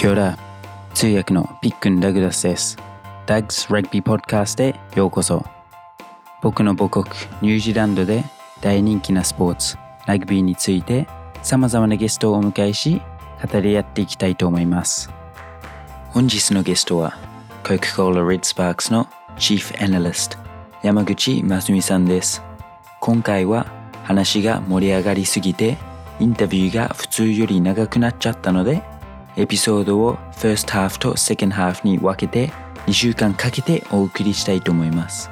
[0.00, 0.38] キョラ
[0.94, 2.78] 通訳のピックン・ダグラスです。
[3.26, 5.44] ダグス・ラグビー・ポッドキャストへようこそ。
[6.40, 7.04] 僕の母国
[7.42, 8.24] ニュージーランドで
[8.62, 9.76] 大人気なスポーツ、
[10.06, 11.06] ラグビーについて
[11.42, 13.02] 様々なゲストをお迎えし、
[13.52, 15.10] 語り合っていきたいと思います。
[16.08, 17.18] 本日のゲストは、
[17.62, 20.38] コカ・コーラ・レッド・スパークスのチーフ・アナリスト、
[20.82, 22.42] 山口真澄さんです。
[23.00, 23.66] 今回は
[24.04, 25.76] 話が盛り上がりすぎて、
[26.20, 28.82] インタビューが普通より長くなっちゃったので、
[29.40, 32.52] エピソードを First Half と Second Half に分けて
[32.86, 35.30] 2週間かけてお送りしたいと思います。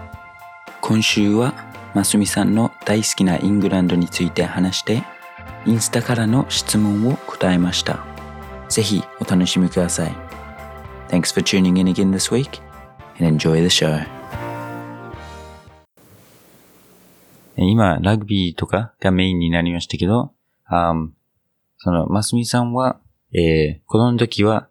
[0.81, 1.53] 今週は
[1.95, 5.03] マスミさんの大好きなイングランドについて話して、
[5.67, 7.99] インスタからの質問を答えました。
[8.71, 10.13] ぜひお楽しみください。
[11.09, 12.63] Thanks for tuning in again this week
[13.21, 14.07] and enjoy the show.
[17.57, 20.33] 今、ラグビーとかがメインになりましたけど、
[20.65, 21.09] あー
[21.77, 23.01] その、マスミさんは、
[23.35, 24.69] えー、子供の時は、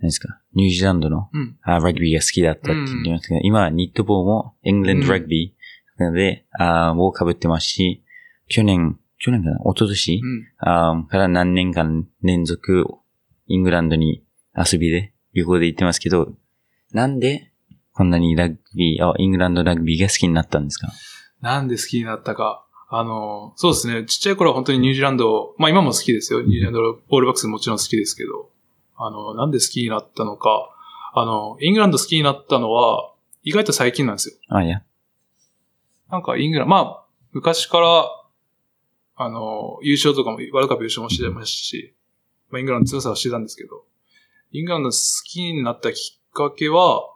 [0.00, 1.58] 何ですか、ニュージーランドのうん。
[1.62, 8.02] あラグビーが好きだったって言ってましたけど、今はニットボーもエングランドラグビーなので、あーを被ってますし、
[8.48, 9.56] 去年、去年かな？
[9.56, 10.46] 一昨年、うん。
[10.58, 12.86] あーから何年間連続
[13.46, 14.22] イングランドに
[14.56, 16.34] 遊びで、旅行で行ってますけど、
[16.92, 17.50] なんで
[17.92, 20.92] こんなにラグビー、あイングランドラグビーが好きになったんですか？
[21.40, 22.63] なんで好きになったか。
[22.96, 24.04] あの、そうですね。
[24.04, 26.42] ちっちゃい頃は本当にニュージーランド、まあ今も好きですよ。
[26.42, 28.50] ニュージーランドのボールバックスもちろん好きですけど、
[28.96, 30.70] あの、なんで好きになったのか。
[31.12, 34.36] あの、イングランド好きになったのは、意外と最近なんですよ。
[34.48, 34.82] あ、いや。
[36.08, 38.06] なんかイングランド、まあ、昔から、
[39.16, 41.94] あの、優勝とかも、ワールドカップ優勝もしてましたし、
[42.50, 43.84] まあ、イングランドの強さはしてたんですけど、
[44.52, 47.10] イングランド好きになったきっかけは、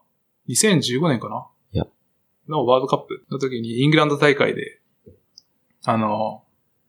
[0.49, 1.47] 2015年かな？
[1.73, 1.85] いや
[2.49, 4.78] のワールドカップの時にイングランド大会で、
[5.85, 6.45] あの、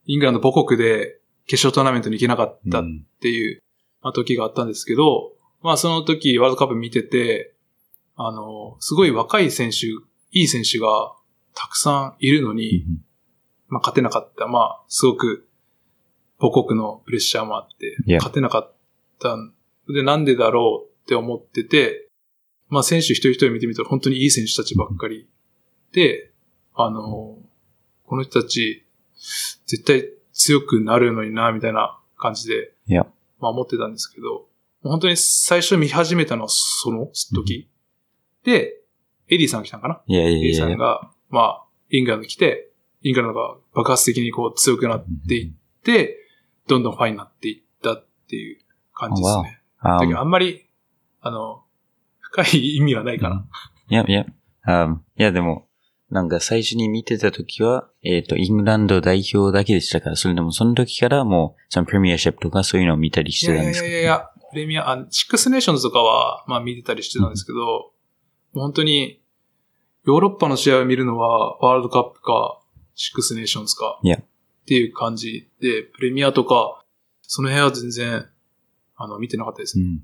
[0.06, 2.84] イングランド母国で決勝トーナメントに行けなかったっ
[3.20, 3.62] ていう、
[4.02, 5.32] まあ、時があったんですけど、
[5.62, 7.54] まあその時ワールドカップ見てて、
[8.16, 11.14] あの、すごい若い選手、いい選手が
[11.54, 12.84] たくさんいるのに、
[13.68, 14.46] まあ勝てなかった。
[14.46, 15.46] まあすごく
[16.40, 18.74] 母国のプレッシャーもあって.勝てなかっ
[19.18, 19.52] たん
[19.88, 22.08] で、なんでだろうって思ってて、
[22.68, 25.28] まあ選手一人一人見てみたら本当にいい選手たちばっかり
[25.92, 26.32] で、
[26.74, 27.36] あの、
[28.10, 28.84] この人たち
[29.66, 33.06] 絶対強くなるのにな、みたいな感じで、いや。
[33.38, 34.48] まあ思ってたんですけど、
[34.82, 37.70] 本当に最初見始めたのはその時。
[38.42, 38.80] で、
[39.28, 40.00] エディさん来たんかな？
[40.08, 40.54] いやいやエディ。
[40.56, 42.72] さんが、まあ、イングランド来て、
[43.02, 46.18] イングランドが爆発的にこう強くなっていって、
[46.66, 48.60] どんどんファンになっていったっていう
[48.92, 49.60] 感じですね。
[49.78, 50.66] あだけどあんまり、
[51.20, 51.62] あの、
[52.18, 53.46] 深い意味はないかな。
[53.88, 54.26] いやいや。
[54.64, 55.68] あいやでも、
[56.10, 67.92] なんか最初に見てた時は、えっ、と、イングランド代表だけでしたから、それでもその時からもう、そのプレミアシップとかそういうのを見たりしてたんですかやいやいや、プレミア、あシックスネーションズとかは、まあ見てたりしてたんですけど、も
[68.56, 69.20] う本当に、
[70.04, 72.60] ヨーロッパの試合を見るのは、ワールドカップか、
[72.96, 76.84] シックスネーションズか、っていう感じで、プレミアとか、
[77.22, 78.26] その辺は全然、
[78.96, 79.82] あの、見てなかったですう。
[79.82, 80.02] ん。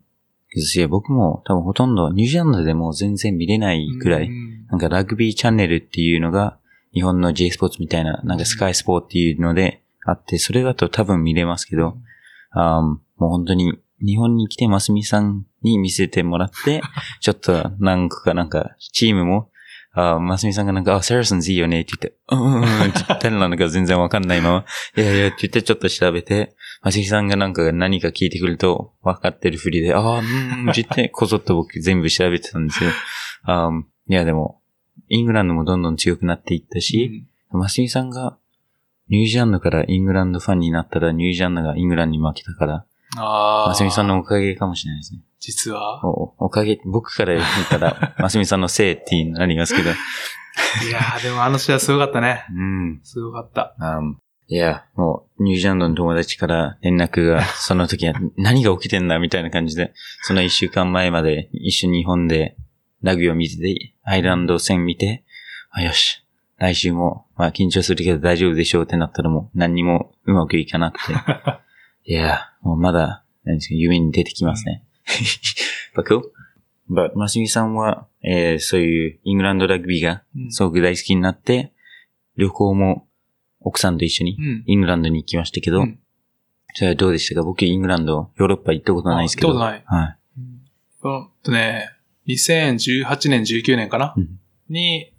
[0.54, 4.66] いや僕も多分ほとんどニュージーランドでも全然見れないくらい、うん。
[4.70, 6.58] なんかラグビーチャンネルっていうのが、
[6.94, 11.96] 日本の J スポーツみたいな、なんか Sky Sport っていうのであって、それだと多分見れますけど、
[12.52, 16.82] あーもう本当に日本に来てますみさんに見せてもらって、
[17.20, 19.50] ちょっと何個かなんかチームも、
[19.98, 24.64] あーますみさんがなんか、あ、セラソンズいいよねって言って、うんうんうんって 誰なのか全然わかんないまま、
[24.94, 32.90] いやいやって言ってちょっと調べて、ますみさんがなんか何か聞いてくると分かってるふりで、ああ、うん、って言って こそっと僕全部調べてたんですよ。
[33.44, 34.60] あーいやでも、
[35.08, 38.36] イングランドもどんどん強くなっていったし、マスミさんが
[39.08, 42.84] ニュージーランドからイングランドファンになったらニュージーランドがイングランドに負けたから、
[43.16, 43.68] ああ。
[43.68, 45.20] マスミさんのおかげかもしれないですね。
[45.40, 46.04] 実は？
[46.04, 47.40] おおかげ、僕から見
[47.70, 49.90] たら、マスミさんのせいってなりますけど。
[49.90, 49.92] い
[50.90, 52.44] やー、でもあの試合すごかったね。
[52.50, 53.00] うん。
[53.04, 53.74] すごかった。
[53.78, 54.00] あ
[54.48, 59.92] いや、もう、ニュージーランドの友達から連絡が、その時は何が起きてんだみたいな感じで、
[60.22, 62.56] その一週間前まで一緒に日本で
[63.02, 65.24] ラグビーを見てて、アイルランド戦見て、
[65.70, 66.24] あ、よし、
[66.58, 71.12] 来週も、まあ緊張するけど大丈夫でしょうってなったらもう何にもうまくいかなくて。
[72.08, 74.82] いや、まだ、何ですか、夢に出てきますね。
[75.96, 76.22] But cool.
[76.90, 81.72] But マスミさんは、えーそういうイングランドラグビーがうんすごく大好きになって、
[82.36, 83.06] 旅行も
[83.60, 84.64] 奥さんと一緒にうん。
[84.66, 85.98] イングランドに行きましたけど、うん
[86.78, 87.42] それはどうでしたか？
[87.42, 89.58] 僕イングランド、ヨーロッパ行ったことないですけど。
[89.62, 90.16] あ行ったことはい。
[90.36, 91.88] うんとね、
[92.28, 95.12] 2018年、19年かな、うんに、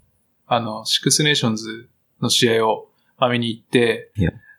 [0.45, 1.89] あの、シックスネーションズ
[2.21, 4.11] の試合を、まあ見に行って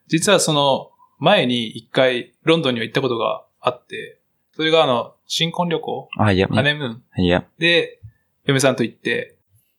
[0.08, 4.20] 実はその前に一回ロンドンには行ったことがあって、
[4.54, 7.24] それがあの、新婚旅行、あ、いや、ハネムーン。
[7.24, 8.00] いや、で、
[8.44, 9.36] 嫁さんと行って、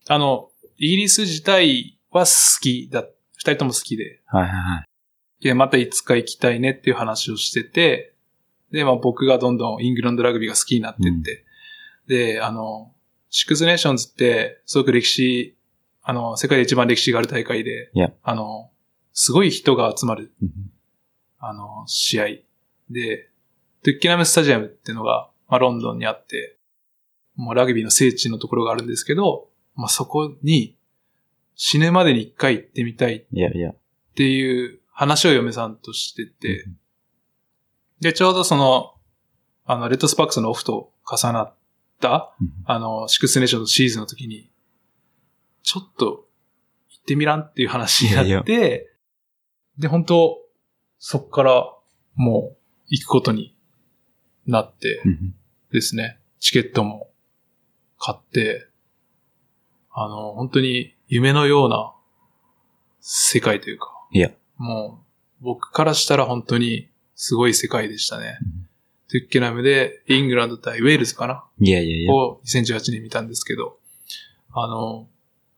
[0.08, 2.32] あの、イギリス自体は好
[2.62, 3.06] きだ、
[3.36, 5.44] 二人とも好きで、はいはいはい。
[5.44, 8.14] で、またいつか行きたいねっていう話をしてて、
[8.72, 11.46] で、まあ僕がどんどんイングランドラグビーが好きになってって、
[12.08, 12.94] で、あの、
[13.30, 15.58] シックスネーションズって、すごく歴史、
[16.02, 17.92] あの、世界で一番歴史がある大会で.
[18.24, 18.72] あの、
[19.14, 20.50] すごい人が集まる、うん
[21.40, 22.26] あの、試合。
[22.90, 23.30] で、
[23.84, 26.58] トゥイッケナムスタジアムっていうのが、まあロンドンにあって、
[27.36, 30.76] もうラグビーの聖地のところがあるんですけど、まあそこに
[31.56, 33.26] 死ぬまでに一回行ってみたい。
[33.72, 33.74] っ
[34.16, 36.66] ていう話を嫁さんとしてて、
[38.02, 38.94] で、ちょうどその、
[39.66, 41.56] あの、レッドスパークスのオフと重なっ
[42.02, 44.50] た、うんあの、シックスネーションのシーズンの時に、
[45.64, 46.28] ちょっと
[46.90, 48.90] 行ってみらんっていう話になって、
[49.78, 50.38] で、本当
[51.00, 51.74] そっから
[52.16, 52.58] もう
[52.90, 53.56] 行くことに
[54.46, 55.36] なってうん
[55.72, 57.10] ですね、チケットも
[57.98, 58.68] 買って、
[59.92, 61.94] あの、本当に夢のような
[63.00, 64.32] 世界というか、いや。
[64.58, 65.04] も
[65.42, 68.38] う、僕からしたら本当にすごい世界でしたね。
[68.42, 68.70] うん
[69.12, 71.44] トゥッケナムでイングランド対ウェールズかな？
[71.60, 72.14] いやいやいや。
[72.14, 73.80] を2018年見たんですけど、
[74.54, 75.08] あの、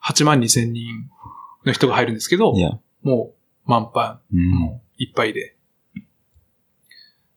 [0.01, 1.09] 8万2千人
[1.65, 2.79] の人が入るんですけどい、や。
[3.03, 3.33] も
[3.67, 4.49] う満帆、うん。
[4.51, 5.55] もういっぱいで。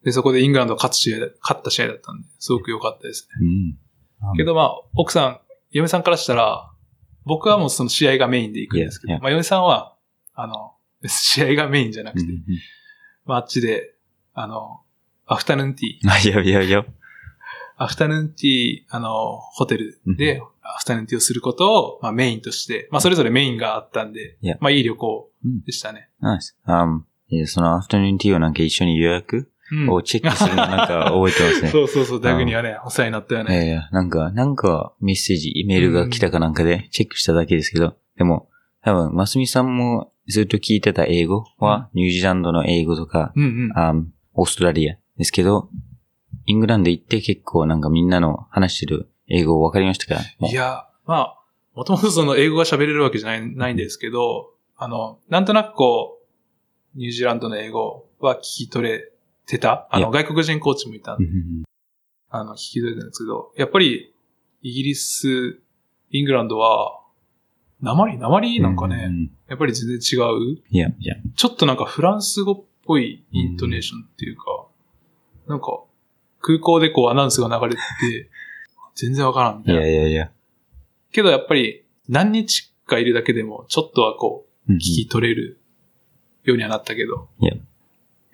[0.05, 3.47] で、そこでイングランドが勝つ試合だ、勝った試合だったんで、すごく良かったですね。
[4.29, 4.37] うん。
[4.37, 5.41] けどまあ、奥さん、
[5.71, 6.71] 嫁さんからしたら、
[7.25, 9.97] 僕はもうその試合がメインで行くんですけど.まあ嫁さんは、
[10.35, 10.75] あの、
[11.07, 12.27] 試合がメインじゃなくて、
[13.25, 13.95] まああっちで、
[14.35, 14.81] あの、
[15.27, 16.85] アフタヌーンティー、あ、いやいやいや。
[17.77, 25.31] アフタヌーンティー、あの、ホテルでアフタヌーンティーをすることを、まあメインとして、まあそれぞれメインがあったんで.まあいい旅行
[25.65, 26.11] でしたね。
[26.21, 26.41] ナイ
[27.29, 27.32] ス。
[27.32, 31.69] あいやそのアフタヌーンティーをなんか一緒に予約うんをチェックするのなんか覚えてますね。
[31.73, 33.53] そうそうそう、ダグにはね、お世話になったよね。
[33.55, 38.49] いやいや、なんか、なんかメッセージ、メールが来たかなんかでチェックしただけですけど、でも、
[38.82, 43.73] 多分、ますみさんもずっと聞いてた英語は、ニュージーランドの英語とか、うんうん。
[43.75, 43.94] あ
[44.35, 45.70] オーストラリアですけど、
[46.44, 50.20] イングランド行って結構なんかみんなの話してる英語分かりましたか？
[50.47, 51.38] いや、まあ、
[51.75, 56.14] もともとその英語が喋れるわけじゃないないんですけど、あの、なんとなくこう、
[56.94, 59.11] ニュージーランドの英語は聞き取れ
[59.46, 59.88] てた？
[59.91, 61.26] あの、外国人コーチもいたんで、
[62.31, 64.12] あの、聞き取れてたんですけど、やっぱり、
[64.62, 65.58] イギリス、
[66.11, 67.00] イングランドは、
[67.81, 69.11] 鉛鉛なんかね、
[69.49, 70.17] やっぱり全然違
[70.55, 70.62] う？
[70.70, 74.44] いや、いや、ちょっとなんかフランス語っぽいイントネーションっていうか、
[75.49, 75.81] なんか、
[76.41, 78.31] 空港でこうアナウンスが流れてて、
[78.94, 80.31] 全然わからんみたいいなやいやいや。
[81.12, 84.79] けどやっぱり何日かいるだけでもちょっとはこううん。
[84.79, 85.58] 聞き取れる
[86.44, 87.29] ようにはなったけど。
[87.41, 87.55] いや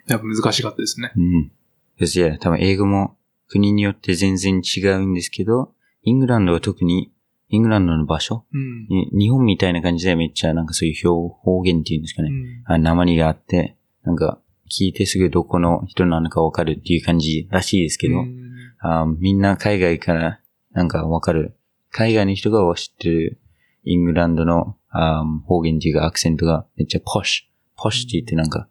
[0.07, 1.11] やっぱ難しかったですね。
[1.15, 1.51] うん。
[1.97, 3.17] ですいや、多分英語も
[3.47, 5.73] 国によって全然違うんですけど、
[6.03, 7.11] イングランドは特に、
[7.49, 8.45] イングランドの場所？
[8.53, 8.87] うん。
[8.89, 12.29] に日本みたいな感じでめっちゃなんかそういう表方言っていうんですかね。
[12.29, 20.39] うんあ鉛があって、なんか聞いてすぐどこの人なのかわかるっていう感じらしいですけど、うんあみんな海外から
[20.71, 21.55] なんかわかる。
[21.91, 23.41] 海外の人が知ってる
[23.83, 28.67] イングランドのあ方言っていうかアクセントがめっちゃ posh。posh って言ってなんか、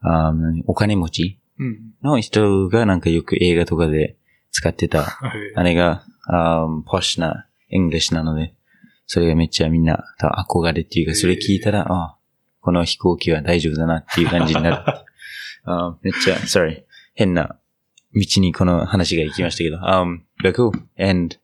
[0.00, 0.32] あ
[0.66, 1.38] お金持ち？
[1.58, 1.94] うん。
[2.02, 4.16] の人がなんかよく映画とかで
[4.50, 5.52] 使ってた、はい。
[5.54, 8.54] あれが、あ posh な、 English なので、
[9.06, 10.04] それがめっちゃみんな
[10.42, 12.16] 憧れっていうか、それ聞いたら、あ
[12.60, 14.84] この飛行機は大丈夫だなっていう感じになる。
[15.64, 16.82] あめっちゃ、sorry,
[17.14, 17.58] 変な
[18.14, 20.70] 道にこの話が行きましたけど、um, but cool.
[20.98, 21.36] And,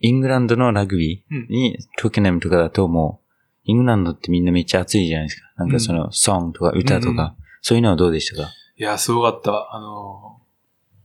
[0.00, 3.25] イングランドのラグビうんーに、トゥケネムとかだともう、
[3.66, 5.52] イングランドってみんなめっちゃ熱いじゃないですか。
[5.56, 7.32] なんかその、ソングとか歌とか、うんうん
[7.68, 8.48] そういうのはどうでしたか？
[8.76, 9.74] いや、すごかった。
[9.74, 10.40] あの、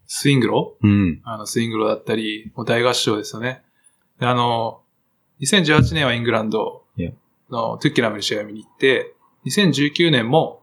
[0.06, 1.20] スイングロうん。
[1.24, 3.64] あの、スイングロだったり、もう大合唱ですよね。
[4.20, 4.84] であの、
[5.42, 6.84] 2018年はイングランド.
[7.50, 9.16] のトゥッケナムに試合を見に行って、
[9.48, 10.62] 2019年も、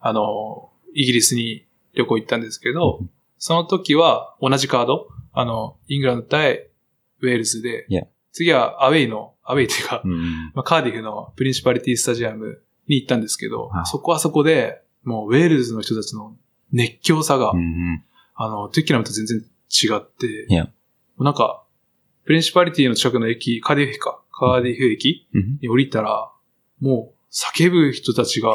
[0.00, 3.00] あの、イギリスに旅行行ったんですけど、
[3.38, 6.68] その時は同じカード、あの、イングランド対
[7.22, 7.86] ウェールズで.
[8.32, 10.52] 次はアウェイの、アウェイっていうか、うん。
[10.54, 16.36] まあ、カーディフのプリンシパリティスタジアムに行ったんですけどあ、そこはそこで、もうウェールズの人たちの
[16.72, 18.04] 熱狂さが、うんうん。
[18.34, 20.46] あの、トゥイッケナムと全然違って、
[21.18, 21.64] なんか、
[22.24, 26.30] プリンシパリティの近くの駅、カーディフか、カーディフ駅うんに降りたら、
[26.80, 28.52] もう叫ぶ人たちが、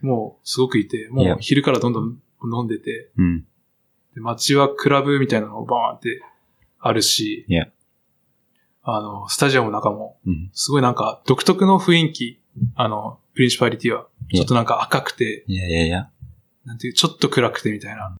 [0.00, 3.44] もうすごくいて、もう昼からどんどん飲んでて、うん。
[4.14, 6.22] で街はクラブみたいなのがバーンって
[6.80, 7.46] あるし、
[8.84, 10.50] あの、スタジアムの中も、うん。
[10.52, 12.40] すごいなんか独特の雰囲気、
[12.74, 16.10] あの、プリンシパリティは、いやちょっとなんか赤くて、いやいやいや。
[16.64, 18.16] なんていう、ちょっと暗くてみたいな。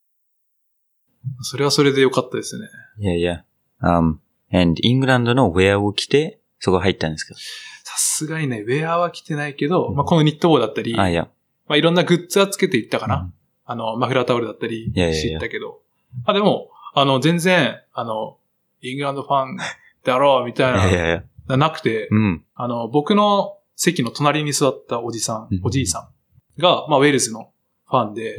[1.42, 2.66] それはそれで良かったですね。
[2.98, 3.44] いやいや。
[3.80, 4.18] Um,
[4.52, 7.34] and イングランドのウェアを着て、そこ入ったんですか？
[7.34, 11.28] さすがにね、ウェアは着てないけど、まあ、このニット帽だったり、あ、いや。
[11.66, 13.16] まあ、いろんなグッズはつけていったかな。
[13.16, 15.80] うんあの、マフラータオルだったりいやいやいやしていったけど。
[16.26, 18.36] まあでも、あの、全然、あの、
[18.82, 19.56] イングランドファン
[20.04, 21.56] だろう、みたいな、いやいやいや。
[21.56, 22.44] なくて、うん。
[22.54, 26.10] あの、僕の席の隣に座ったおじさんうん、おじいさ
[26.58, 27.50] んが、まあ、ウェールズの
[27.86, 28.36] ファンで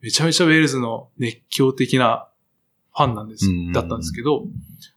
[0.00, 2.28] めちゃめちゃウェールズの熱狂的な
[2.94, 4.44] ファンなんですだったんですけど、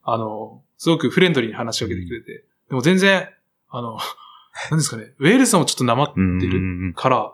[0.03, 3.29] あの、すごくフレンドリーに話しかけてくれて、でも全然、
[3.69, 3.97] あの、
[4.69, 6.93] 何ですかね、ウェールズもちょっとなまってるうん。
[6.93, 7.33] から、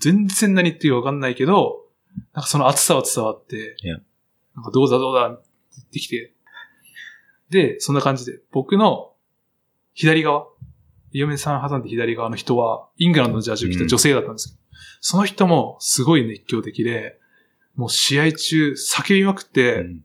[0.00, 1.84] 全然何言ってるかわかんないけど、
[2.34, 3.76] なんかその熱さは伝わって
[4.54, 6.34] なんかどうだどうだって言ってきて、
[7.50, 9.12] で、そんな感じで、僕の
[9.94, 10.46] 左側、
[11.12, 14.60] 嫁さん挟んで左側の人は、イングランドのジャージを着た女性だったんですけど、
[15.00, 17.18] その人もすごい熱狂的で、
[17.76, 20.04] もう試合中叫びまくって、うん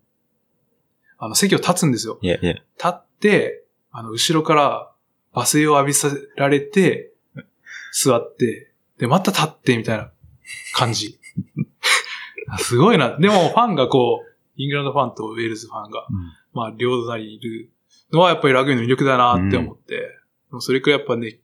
[1.24, 2.20] あの席を立つんですよ。
[2.22, 2.54] いやいや。
[2.54, 4.92] 立って、あの、後ろから
[5.34, 7.14] 罵声を浴びさられて、
[7.94, 10.12] 座って、で、また立って、みたいな
[10.76, 11.18] 感じ。
[12.60, 13.18] すごいな。
[13.18, 16.06] でも、ファンがこう、イングランドファンとウェールズファンが、
[16.54, 17.70] まあ、両隣にいる
[18.12, 20.08] のはやっぱりラグビーの魅力だなって思って、で
[20.52, 21.40] もそれくらいやっぱね、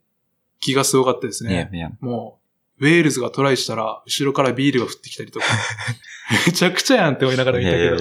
[0.60, 1.52] 気がすごかったですね。
[1.52, 1.90] いやいや。
[2.00, 2.40] も
[2.78, 5.46] う、ウェールズがトライしたら、後ろからビールが降ってきたりとか、
[6.46, 7.96] めちゃくちゃやんって思いながら見たけど。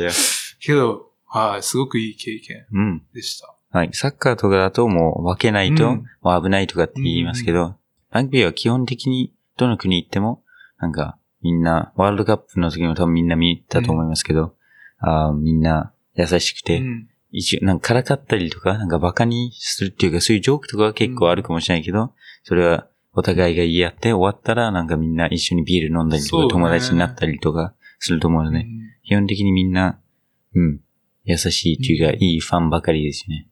[0.59, 3.03] けど、はい、すごくいい経験うん。
[3.13, 3.53] でした。
[3.71, 3.89] はい。
[3.93, 7.75] サッカーとかだともう分けないと、うんもう危ないとかって言いますけど、
[8.11, 10.43] ラグビーは基本的にどの国行っても、
[10.79, 14.55] なんかみんな、ワールドカップの時も多分みんな見たと思いますけど、
[14.99, 22.11] あーみんな優しくて、うん一応、なんかからかったりとか、なんかバカにするっていうか、そういうジョークとかは結構あるかもしれないけど、
[22.41, 28.65] それはお互いが言い合って終わったら、なんかみんな一緒にビール飲んだりとか、友達になったりとかすると思うので、うん
[29.03, 29.99] 基本的にみんな、
[30.55, 30.79] うん、
[31.23, 33.47] 優しいっていうか、いいファンばかりですよね。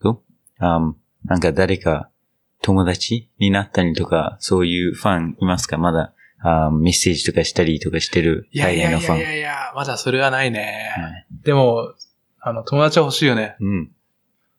[0.00, 0.22] と、
[0.58, 0.92] あー
[1.26, 2.08] なんか誰か
[2.62, 5.76] 友達になったりとか、そういうファンいますか？
[5.76, 9.18] まだ、あーメッセージとかしたりとかしてるいやいやいのファン。
[9.18, 10.90] やいやいや、まだそれはないね。
[10.96, 11.94] はいでも、
[12.40, 13.56] あの、友達は欲しいよね。
[13.60, 13.92] うん。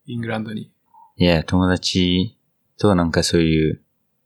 [0.05, 0.71] イングランドに。
[1.17, 2.37] いや、友達
[2.77, 3.81] となんかそういう、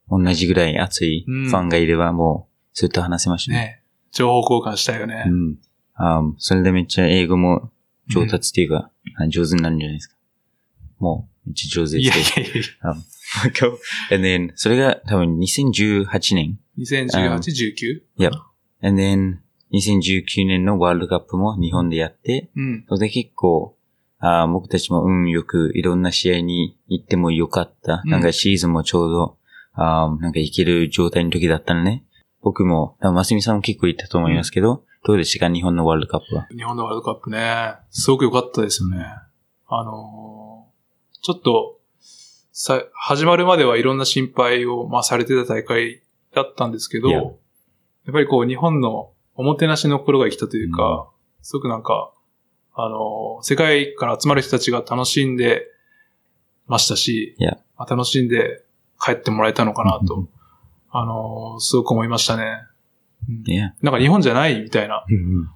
[0.09, 3.57] 同じぐらい熱いうんファンがいればもう、ずっと話せましたね。
[3.57, 3.83] ね。
[4.11, 5.25] 情報交換したいよね。
[5.27, 5.57] うん。
[5.95, 7.71] あーそれでめっちゃ英語も
[8.07, 10.15] 上達っていうか、あ上手になるんじゃないですか。
[10.99, 12.91] もう、めっちゃ上手いですやいやいや。
[12.91, 16.59] Um, and then, それが多分2018年。
[16.77, 18.01] 2018、19?
[18.19, 18.31] Yep.
[18.81, 19.37] And then,
[19.73, 22.85] 2019年のワールドカップも日本でやって、うん。
[22.87, 23.75] それで結構、
[24.19, 28.01] あー僕たちも運よくいろんな試合に行ってもよかった。
[28.05, 29.37] うんなんかシーズンもちょうど、
[29.73, 32.03] あーなんか行ける状態の時だったのね。
[32.41, 35.53] 僕も、多分ますみさんも結構行ったと思いますけど、どうでしたか？
[35.53, 36.47] 日本のワールドカップは。
[36.55, 37.73] 日本のワールドカップね。
[37.89, 39.05] すごく良かったですよね。
[39.67, 41.79] あのーちょっと、
[42.51, 46.01] さ、始まるまではいろんな心配を、まあ、されてた大会
[46.35, 47.33] だったんですけど、やっ
[48.11, 51.09] ぱりこう、日本のおもてなしの心が生きたというか、
[51.41, 52.11] すごくなんか、
[52.75, 55.67] あのー世界から集まる人たちが楽しんで
[56.67, 57.57] ましたし、いや。
[57.77, 58.63] まあ楽しんで
[59.03, 60.27] 帰ってもらえたのかなうんと、
[60.91, 62.43] あのーすごく思いましたね。
[63.27, 63.51] うん。
[63.51, 63.73] いや。
[63.81, 65.05] なんか日本じゃないみたいな、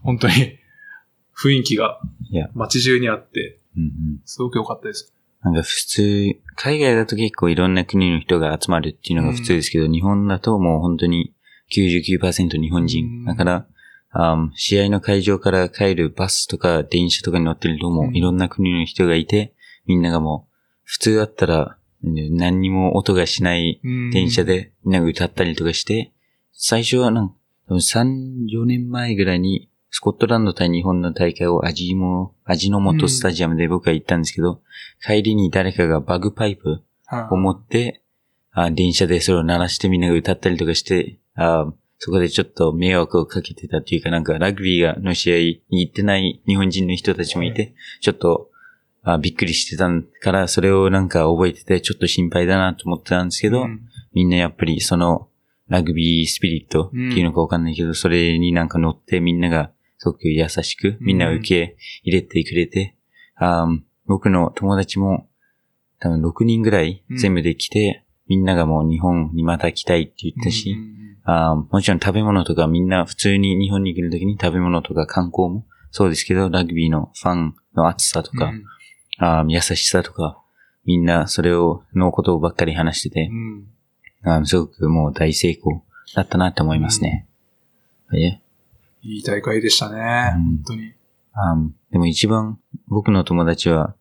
[0.04, 0.34] 本当に
[1.38, 2.00] 雰囲気が
[2.54, 3.60] 街中にあって、
[4.26, 5.14] すごく良かったです。
[5.44, 11.34] なんか普通、海外だと結構いろんな国の人が集まるっていうのが普通ですけど、日本だともう本当に
[11.72, 12.88] 99%日本うん。
[12.88, 13.26] 人。
[13.26, 13.68] だから、
[14.56, 19.54] 試合の会場から帰るバスとか電車とかに乗ってるともいろんな国の人がいて、
[19.86, 23.82] みんながもう、普通だったらね何にも音がしない
[24.14, 26.14] 電車でみんなが歌ったりとかして、
[26.54, 27.36] 最初はなんか、
[27.68, 34.62] 多分3、4年前ぐらいに、スコットランド対日本の大会を味も、味の素スタジアムで僕は行ったんですけど、
[35.06, 38.02] 帰りに誰かがバグパイプはいを持って、
[38.52, 45.38] あ電車でそれを鳴らしてみんなが歌ったりとかして、あそこでちょっと迷惑をかけてたっていうか、なんかラグビーがの試合
[45.70, 48.52] に行ってない日本人の人たちもいて、ちょっと
[49.04, 49.90] あびっくりしてた
[50.22, 53.82] から、それをなんか覚えてて、ちょっと心配だなと思ってたんですけど、うん。
[54.14, 55.30] みんなやっぱりその
[55.70, 62.96] ラグビースピリットっていうのかわかんないけど、それになんか乗ってみんながすごく優しくみんなを受け入れてくれて、
[63.36, 65.28] あー僕の友達も
[66.00, 78.64] 多分6人ぐらい全部で来て、みんながもう日本にまた来たいって言ったし、うんうんあーもちろん食べ物とかみんな普通に日本に来るときに食べ物とか観光もそうですけど、ラグビーのファンの熱さとか、うん
[79.20, 80.42] あー優しさとか、
[80.86, 83.68] みんなそれを、のことばっかり話しててう、ん
[84.24, 85.84] あーすごくもう大成功
[86.16, 87.28] だったなって思いますね。
[88.14, 88.40] え
[89.02, 90.34] いい大会でしたね。
[90.36, 90.94] うん本当に。
[91.34, 91.56] あ
[91.92, 92.58] でも一番
[92.88, 93.96] 僕の友達は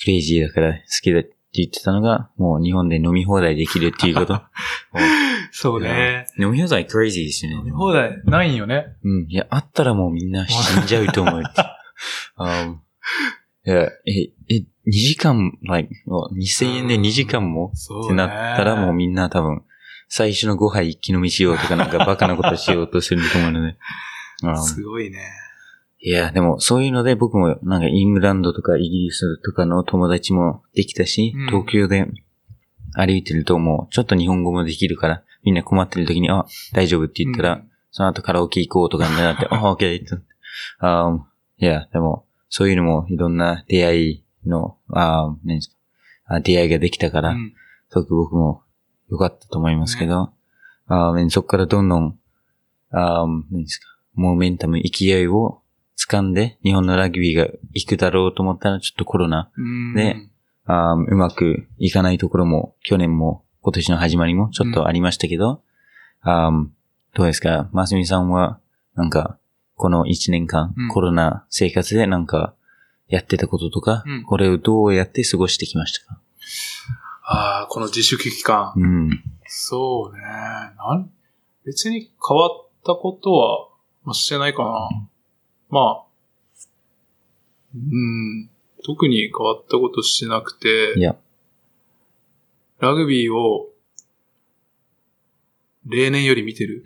[0.00, 4.40] クレイジーだから好きだって言ってたのが、もう日本で飲み放題できるっていうこと。
[5.56, 6.26] そうね。
[6.36, 7.58] 飲み放題クレイジーですよね。
[7.58, 8.96] 飲み放題ないんよね。
[9.04, 9.26] うん。
[9.28, 11.42] いや、あったらもうみんな死んじゃうと思う。
[12.36, 12.78] um,
[13.64, 13.90] いや、え、
[14.48, 15.88] え、2時間、like、
[16.36, 17.70] 2000円で2時間も？
[17.74, 19.62] そうってなったらもうみんな多分、
[20.08, 23.76] 最初の5杯一気飲みしようとかなんか バカなことしようとすると思うので。
[24.42, 25.20] um, すごいね。
[26.00, 32.08] いや、でもそういうので僕もなんかイングランドとかイギリスとかの友達もできたし、うん東京で
[32.94, 37.70] 歩いてるともうちょっと日本語もできるから、みんな困ってる時に、あ、大丈夫って言ったら、うん。
[37.90, 40.24] その後カラオケ行こうとかになって、あ、オッケーって。
[40.80, 41.16] あ
[41.58, 45.76] いや、でも、そういうのもいろんな出会いの、あ何ですか
[46.26, 47.54] あ出会いができたから、うん。
[47.88, 48.62] すごく僕も
[49.10, 50.32] 良かったと思いますけど、
[50.86, 52.18] あーそこからどんどん、
[52.90, 55.60] あー何ですか、モーメンタム、勢いを
[55.96, 59.94] 掴んで、日本のラグビーが行くだろうと思ったら、ちょっとコロナ、うん。
[59.94, 60.30] ね
[60.66, 65.62] あーうまくいかないところも、去年も今年の始まりもちょっとありましたけど、
[66.20, 66.66] あー
[67.14, 67.70] どうですか？
[67.72, 68.58] マスミさんは、
[68.94, 69.38] なんか、
[69.76, 72.54] この1年間、うんコロナ生活でなんか、
[73.08, 76.20] やってたこととか、うんこれをどうやって過ごしてきましたか？
[77.26, 78.74] ああ、この自粛期間。
[78.76, 79.24] うん。
[79.46, 80.20] そうね。
[80.22, 81.10] なん、
[81.64, 83.68] 別に変わったことは、
[84.04, 84.90] まあ、してないかな。
[85.70, 86.04] まあ、
[87.74, 88.50] うん、
[88.84, 91.16] 特に変わったことしてなくてい、や、
[92.84, 93.70] ラグビーを、
[95.86, 96.82] 例年より見てる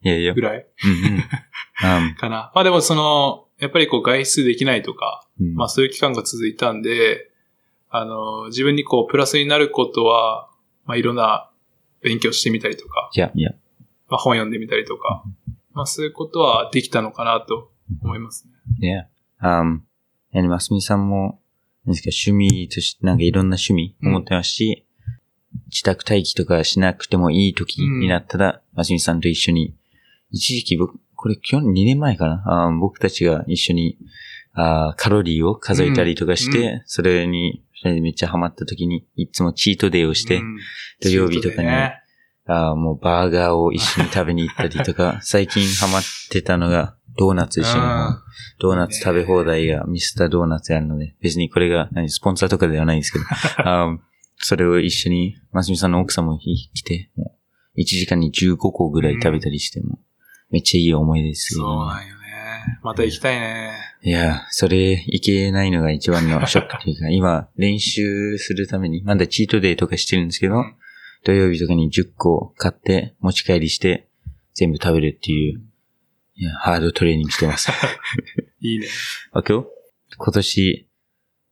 [0.00, 0.40] いやいやぐ。
[0.40, 0.66] らい
[2.18, 2.52] かな。
[2.54, 7.30] まあでもその、やっぱりこう外出できないとか、うんまあそういう期間が続いたんで、
[7.88, 10.48] あの、自分にこうプラスになることは、
[10.84, 11.50] まあいろんな
[12.02, 13.50] 勉強してみたりとか、いや、いや。
[14.08, 15.24] まあ本読んでみたりとか、
[15.72, 17.72] まあそういうことはできたのかなと
[18.02, 18.52] 思いますね。
[18.80, 19.08] いや。
[19.42, 19.80] Um,
[20.32, 21.40] やはり、ますみさんも、
[21.84, 24.85] 何ですか、趣味として、なんかいろんな趣味を持ってますし、
[25.66, 29.74] 自宅待機とかしなくてもいい時になったら、ますみさんと一緒に、
[30.30, 33.96] 一時期僕、これ去年2年前かな、あー僕たちが一緒に
[34.56, 36.82] あーカロリーを数えたりとかして、うん。
[36.86, 40.56] それに二人でめっちゃハマった時に、いつもチートデイをして、うん。
[41.02, 42.02] 土曜日とかにね。
[42.48, 48.18] あーもうバーガーを一緒に食べに行ったりとか、 最近ハマってたのが、ドーナツ一緒にうん。
[48.58, 53.24] ドーナツ食べ放題がミスタードーナツやるので、別にこれが何スポンサーとかではないんですけど、
[53.68, 53.98] あ
[54.38, 57.36] それを一緒に、ますみさんの奥さんも来て、も
[57.76, 59.98] う1時間に15個ぐらい食べたりしても、
[60.50, 61.86] めっちゃいい思い出ですそう。
[61.86, 62.78] なんよね。
[62.82, 63.72] また行きたいね。
[64.02, 70.74] いや、それいけないのが一番のショックというか、今練習するために、まだチートデイとかしてるんですけど、うん
[71.24, 74.06] 土曜日とかに10個買って持ち帰りして
[74.54, 75.60] 全部食べるっていう、
[76.36, 77.68] いや、ハードトレーニングしてます。
[78.62, 78.86] いいね。
[79.32, 79.68] あ、今日？
[80.16, 80.88] 今年、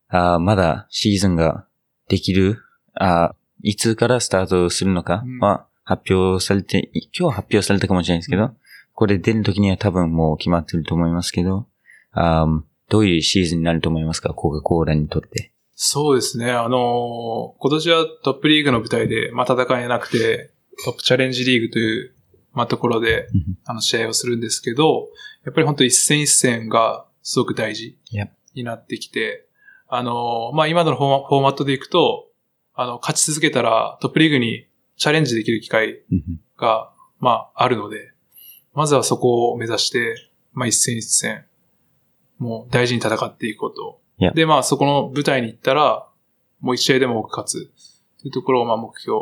[0.08, 1.66] あーまだシーズンが
[2.08, 2.62] できる、
[2.94, 8.50] あーいつからスタートするのかうんは発表されて、い今日発表されたかもしれないですけど、
[8.92, 11.66] これ出る時には多分もう決まってると思いますけど、
[12.12, 14.34] あーどういうシーズンになると思いますか？
[14.34, 15.52] コカ・コーラにとって。
[15.74, 16.52] そうですね。
[16.52, 20.52] あのー今年はトップリーグの舞台で、まあ、戦えなくて、
[20.84, 22.14] トップチャレンジリーグという、
[22.52, 25.08] まあ、ところでうん、あの、試合をするんですけど、
[25.44, 27.96] やっぱり本当一戦一戦がすごく大事.
[28.54, 29.46] になってきて、
[29.88, 32.28] あのーまあ、今のフォーマフォーマットでいくと、
[32.74, 36.02] あの、勝ち続けたらトップリーグにチャレンジできる機会
[36.58, 38.12] が、まあ、あるので、
[38.74, 41.44] まずはそこを目指して、まあ、一戦一戦、
[42.38, 44.00] もう大事に戦っていくこと。
[44.18, 44.34] Yeah.
[44.34, 46.06] で、まあ、そこの舞台に行ったら、
[46.60, 47.72] もう一試合でも多く勝つ。
[48.20, 49.18] というところを、まあ、目標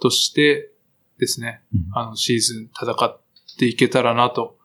[0.00, 0.70] として
[1.18, 3.20] ですね、うんあの、シーズン戦っ
[3.58, 4.56] ていけたらなと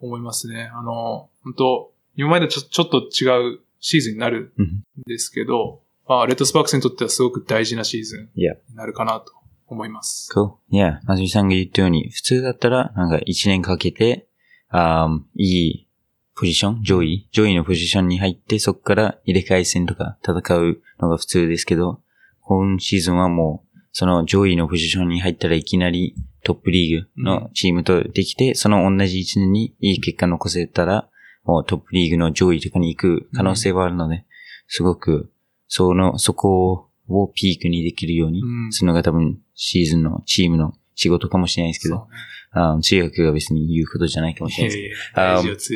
[0.00, 0.70] 思いますね。
[0.74, 8.30] あの、本当今までとちょちょっと違うシーズンになるうんんですけど、まあ、レッドスパークスにとってはすごく大事なシーズン.
[8.70, 9.32] になるかなと
[9.66, 10.30] 思います。
[10.34, 10.52] Cool.
[10.70, 10.98] Yeah.
[11.04, 14.28] まずみさんが言ったように、普通だったら、なんか1年かけて、
[14.68, 15.88] あーいい
[16.34, 22.00] ポジション上位上位のポジションに入って、そこから入れ替え戦とか戦うのが普通ですけど、
[22.40, 31.08] 今シーズンはもう、その上位のポジションに入ったらいきなりトップリーグのチームとできて、その同じ1年にいい結果残せたら、
[31.44, 34.24] もうトップリーグの上位とかに行く可能性はあるので、
[34.66, 35.30] すごく、
[35.74, 38.72] その、そこをピークにできるように、うん。
[38.72, 42.08] するのが多分シーズンのチームの仕事かもしれないですけど、
[42.50, 45.12] あ通訳が別に言うことじゃないかもしいれないです。
[45.16, 45.74] やいや、大事よ、通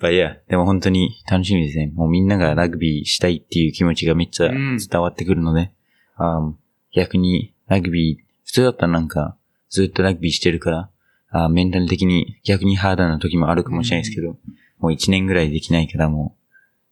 [0.00, 1.92] 訳いや、 でも本当に楽しみですね。
[1.94, 4.78] もうみんながラグビーしたいっていう気持ちがめっちゃうん。
[4.78, 5.72] 伝わってくるので、
[6.16, 6.50] あ
[6.94, 9.36] 逆にラグビー、普通だったらなんか
[9.68, 10.90] ずっとラグビーしてるから、
[11.28, 14.38] あメンタル的に逆にハードな時もあるかもしれないですけど、
[14.78, 16.39] もう1年ぐらいできないからもう、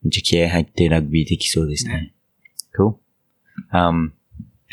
[0.03, 2.15] めっちゃ気合入ってラグビーできそうですね。
[2.79, 2.95] cool.
[3.73, 4.13] Um,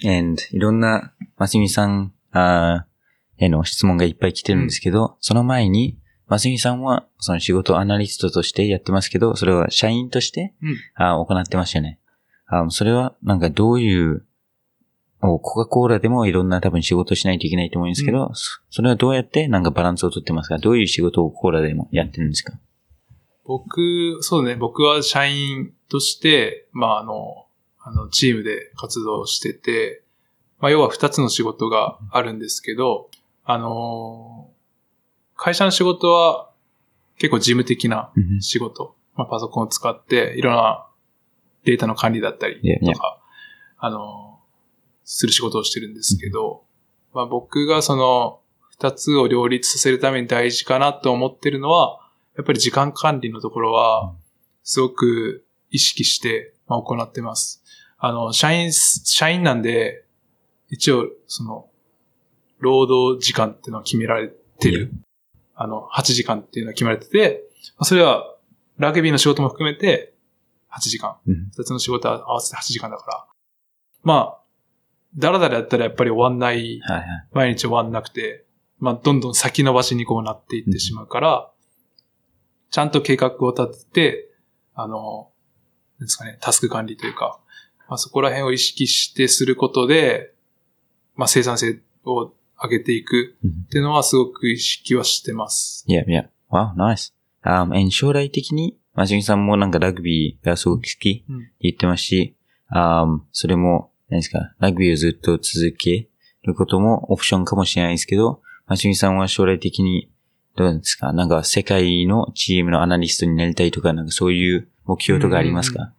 [0.08, 2.86] and いろんな、ますみさん、あ
[3.38, 12.00] への質問がいっぱい来てるんですけど、その前に、ますみさんは、その仕事アナリストとしてやってますけど、それは社員として、うんあ行ってましたよね。
[12.48, 14.26] あそれは、なんかどういう、
[15.22, 20.60] おコカ・コーラでもいろんな多分仕事しないといけないと思うんですけど、そそれはどうやってなんかバランスをとってますか？
[20.60, 22.60] どういう仕事をコーラでもやってるんですか？
[23.46, 27.46] 僕、そうね、僕は社員として、まあ、あの、
[27.80, 30.04] あの、チームで活動してて、
[30.60, 33.10] まあ、要は二つの仕事があるんですけど、
[33.44, 34.50] あの、
[35.36, 36.50] 会社の仕事は
[37.18, 40.88] 結構事務的なうん仕事、まあ、パソコンを使っていろんな
[41.66, 43.20] データの管理だったりとか、
[43.78, 44.40] あの、
[45.04, 46.64] する仕事をしてるんですけど、
[47.14, 48.40] まあ、僕がその
[48.72, 52.00] 二つを両立させるために大事かなと思ってるのは、
[52.38, 54.14] やっぱり時間管理のところは、
[54.64, 57.64] すごく意識してまあ行ってます。
[57.98, 60.06] あの、社員、社員なんで、
[60.70, 61.70] 一応、その、
[62.60, 64.92] 労働時間っていうのは決められてる。
[65.56, 67.44] あの、8時間っていうのは決められてて、
[67.78, 68.36] まあそれは、
[68.78, 70.14] ラグビーの仕事も含めて、
[70.72, 71.16] 8時間。
[71.28, 73.26] うん二つの仕事は合わせて8時間だから。
[74.04, 74.40] まあ、
[75.18, 77.28] だらだらやったらやっぱり終わんないはいはい。
[77.32, 78.46] 毎日終わんなくて、
[78.80, 81.52] まあ、どんどん先延ばしにこうなっていってしまうから、
[82.76, 84.30] ちゃんと計画を立てて、
[84.74, 85.30] あの、
[85.98, 87.40] なんですかね、タスク管理というか、
[87.88, 90.34] まあ、そこら辺を意識してすることで、
[91.16, 95.86] まあ、生産性を上げていくうんっていうのはすごく意識はしてます。
[95.88, 96.28] Yeah, yeah.
[96.52, 97.14] Wow, nice.
[97.46, 102.36] Um, and 将来的に、まじみさんもなんかラグビーがすごく好きってうん言ってますし、
[102.74, 106.10] um, それも、何ですか、ラグビーをずっと続け
[106.44, 110.12] ることもオプションかもしれないですけど、まじみさんは将来的に、
[110.56, 111.14] どうなんですか？
[111.14, 115.94] なんか世界のチームのアナリストになりたいとか、なんかそういう目標とかありますか？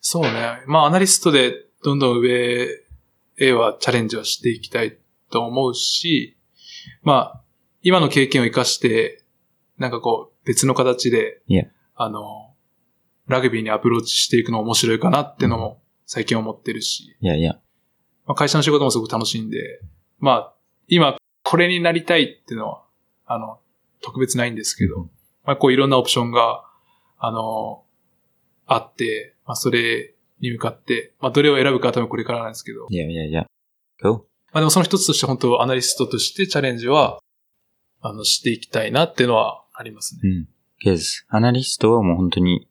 [0.00, 0.30] そうね。
[0.66, 2.68] まあ、アナリストでどんどん上
[3.38, 4.98] へはチャレンジはしていきたい
[5.30, 6.36] と思うし、
[7.02, 7.42] まあ、
[7.82, 9.22] 今の経験を活かして、
[9.78, 11.40] なんかこう、別の形で.
[11.94, 12.54] あの、
[13.26, 17.54] ラグビーにアプローチしていくの面白いかなってのも最近思ってるし、いやいや。
[18.26, 19.80] まあ、会社の仕事もすごく楽しいんで、
[20.18, 20.54] まあ、
[20.88, 22.84] 今、これになりたいっていうのは、
[23.26, 23.58] あの、
[24.02, 25.10] 特別ないんですけど、うん
[25.44, 26.64] まあ、こういろんなオプションが、
[27.18, 27.84] あの、
[28.66, 33.46] あって、まあ、それに向かって、まあ、どれを選ぶかは多分これからなんですけど、いやいやいや。
[34.02, 34.18] Cool.
[34.18, 34.22] ま
[34.54, 37.20] あ、でもその一つとして本当アナリストとしてチャレンジは、
[38.00, 40.20] あの、していきたいなっていうのはありますね。
[40.24, 40.48] うん。
[40.84, 42.68] because アナリストはもう本当に、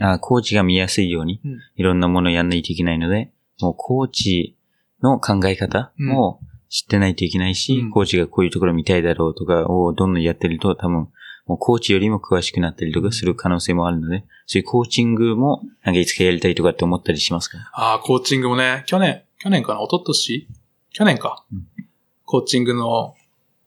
[0.00, 4.56] あコーチが見やすいようにうん、いろんなものをやんないといけないので、もうコーチ
[5.02, 6.40] の考え方も
[6.74, 7.90] 知ってないといけないし、うん。
[7.92, 11.08] コーチがこういうところ見たいだろうとかをどんどんやってると多分、
[11.46, 17.58] もうコーチよりも詳しくなったりとかする可能性もあるので、そういうコーチングもなんかいつかやりたいとかって思ったりしますか？
[17.74, 19.82] ああ、コーチングもね、去年、去年かな？
[19.82, 20.48] 一昨年？
[20.90, 21.66] 去年か、うん。
[22.24, 23.14] コーチングの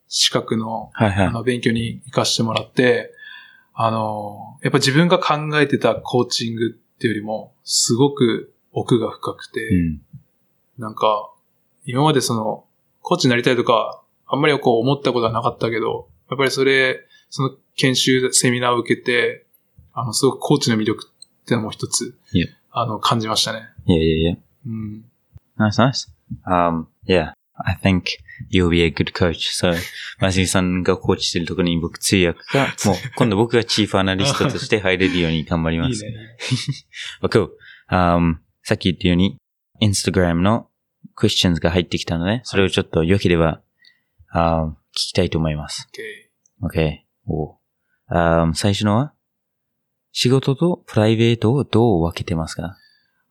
[0.10, 1.28] 資格のはいはい。
[1.28, 3.13] あの、勉強に行かしてもらって、
[3.74, 10.02] あの、やっぱ自分が考えてたコーチングっていうよりも、すごく奥が深くて、うん。
[10.78, 11.32] なんか、
[11.86, 12.65] 今までその、
[13.08, 19.46] コーチになりたいとか、あんまりこう思ったことはなかったけど、やっぱりそれ、その研修、セミナーを受けて、
[19.93, 22.17] あの、すごくコーチの魅力ってのも一つ
[22.70, 23.70] あの、感じましたね。
[23.86, 24.36] いやいやいや。
[24.65, 25.06] うん。
[25.58, 26.10] Nice, nice.
[26.46, 28.04] Um, yeah, I think
[28.52, 29.54] you'll be a good coach.
[29.58, 29.74] So,
[30.20, 36.06] マジさんがコーチしてるところに僕通訳か、 もう今度僕がチーフアナリストとして入れるように頑張ります。
[36.06, 36.38] いいね。
[37.24, 37.52] Cool.
[37.89, 39.38] Um, さっき言ったように、
[39.82, 40.67] Instagram の
[41.15, 43.62] questions が入ってきたので、それをちょっと良ければ、
[44.34, 45.88] um, 聞きたいと思います。
[46.63, 47.00] OK OK.
[47.28, 47.58] お。
[48.10, 49.13] um, 最初のは、
[50.12, 52.78] 仕事とプライベートをどう分けてますか？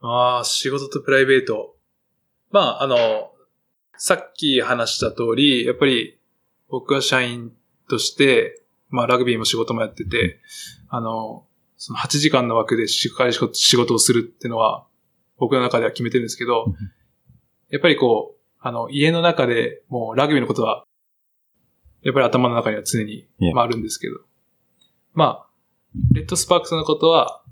[0.01, 1.77] ああ、仕事とプライベート。
[2.51, 2.97] まあ、あの、
[3.99, 6.19] さっき話した通り、やっぱり
[6.69, 7.53] 僕は社員
[7.89, 10.41] として、まあラグビーも仕事もやってて、
[10.89, 14.87] あの、その8時間の枠でしっかり仕事仕事をするっていうのは、
[15.39, 16.75] 僕の中では決めてるんですけどうん、
[17.70, 20.85] やっぱりこう、あの、家の中でもうラグビーのことは、
[22.02, 24.16] やっぱり頭の中には常に.まああるんですけど、
[25.14, 25.48] まあ、
[26.12, 27.42] レッドスパークスのことは、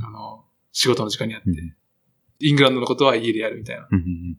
[0.00, 1.74] あの、仕事の時間にやって、うん
[2.42, 3.86] イングランドのことは家でやるみたいな。
[3.90, 4.38] うんうんうん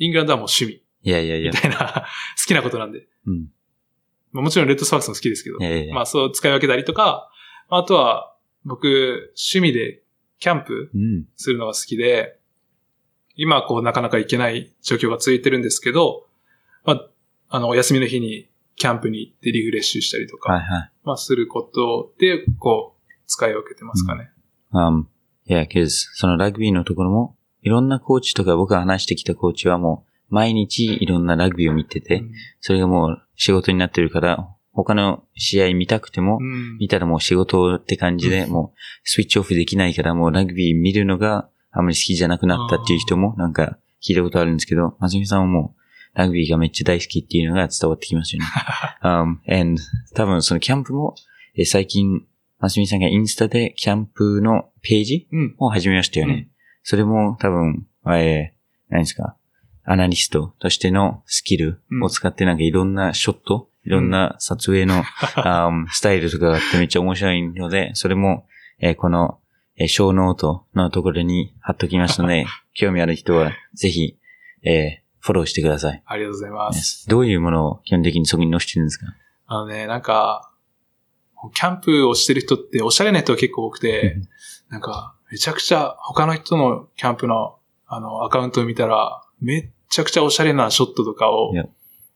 [0.00, 1.56] イングランドはもう趣味いやいやいやみ。
[1.58, 2.06] たいな、
[2.38, 3.08] 好きなことなんで。
[3.26, 3.48] うん。
[4.30, 5.94] まあ、もちろんレッドスパークスも好きですけどい、やいやいや。
[5.96, 7.28] まあそう使い分けたりとか、
[7.68, 10.04] あとは僕、趣味で
[10.38, 11.26] キャンプうん。
[11.34, 12.37] するのが好きで、
[13.38, 16.26] 今はこうなかなか行けない状況が続いてるんですけど、
[16.84, 17.08] まあ、
[17.48, 20.90] あの、お休みの日にキャンプに行ってリフレッシュしたりとか、はいはい。
[21.04, 24.30] まあすることで、こう、使い分けてますかね。
[24.72, 25.04] Um,
[25.48, 32.32] yeah, cause そのラグビーのところも、いろんなコーチとか僕が話してきたコーチはもう、毎日いろんなラグビーを見てて、うん。
[32.60, 36.78] それがもう仕事になってるから、他の試合見たくても、うん。
[36.78, 45.74] 見たらもう仕事って感じで、もうスイッチオフできないから、もうラグビー見るのがあまり好きじゃなくなったっていう人もなんか聞いたことあるんですけど、まつみさんはも
[46.14, 48.48] うラグビーがめっちゃ大好きっていうのが伝わってきますよね。
[49.02, 49.80] um, and
[50.14, 51.14] 多分そのキャンプも、
[51.54, 52.24] え最近、
[52.58, 55.54] まつみさんがインスタでキャンプのページうん。
[55.58, 56.32] を始めましたよね。
[56.34, 56.48] うん
[56.90, 58.50] それも多分、えー、
[58.88, 59.36] 何ですか、
[59.84, 65.04] アナリストとしてのスキルを使ってなんかいろんなショット、いろんな撮影の、
[65.36, 68.46] あースタイルとかがあってめっちゃ面白いので、それも、
[68.78, 69.38] えーこの、
[69.78, 74.16] えーショーノートのところに貼っときますので、 興味ある人はぜひ、
[74.62, 76.02] えーフォローしてください。
[76.06, 77.06] ありがとうございます。
[77.08, 79.06] どういうものを基本的にそこに載せてるんですか？
[79.46, 80.52] あのね、なんか、
[81.54, 84.16] キャンプをしてる人っておしゃれな人が結構多くて、
[84.68, 91.52] なんか、めちゃくちゃ他の人のキャンプのあのアカウントを見たら、めっちゃくちゃおしゃれなショットとかを.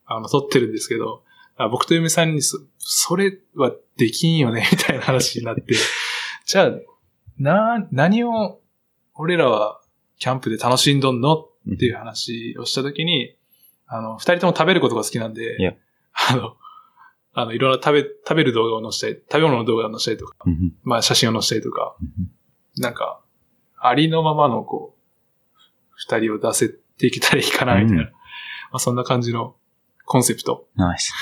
[0.07, 1.25] あの撮ってるんですけど、
[1.57, 5.65] あ僕と嫁さんにそ、それはできんよね、みたいな話になって、
[6.47, 6.71] じゃあ、
[7.39, 8.61] な、何を
[9.15, 9.81] 俺らは
[10.19, 11.49] キャンプで楽しんどんの？
[11.75, 13.37] っていう話をしたときに、
[13.87, 15.79] あの、二人とも食べることが好きなんで.
[16.13, 16.57] あの、
[17.35, 23.21] あの、いろんな食べ、食べる動画を載せたり、食べ物の動画を載せたりとか、うんまあ写真を載せたりとか、うんなんか、
[23.79, 25.61] ありのままのこう、
[25.95, 28.03] 二人を出せていけたらいいかな、みたいな。
[28.03, 28.09] うん
[28.73, 29.55] まあそんな感じの
[30.07, 30.67] コンセプト。
[30.75, 31.13] ナイス。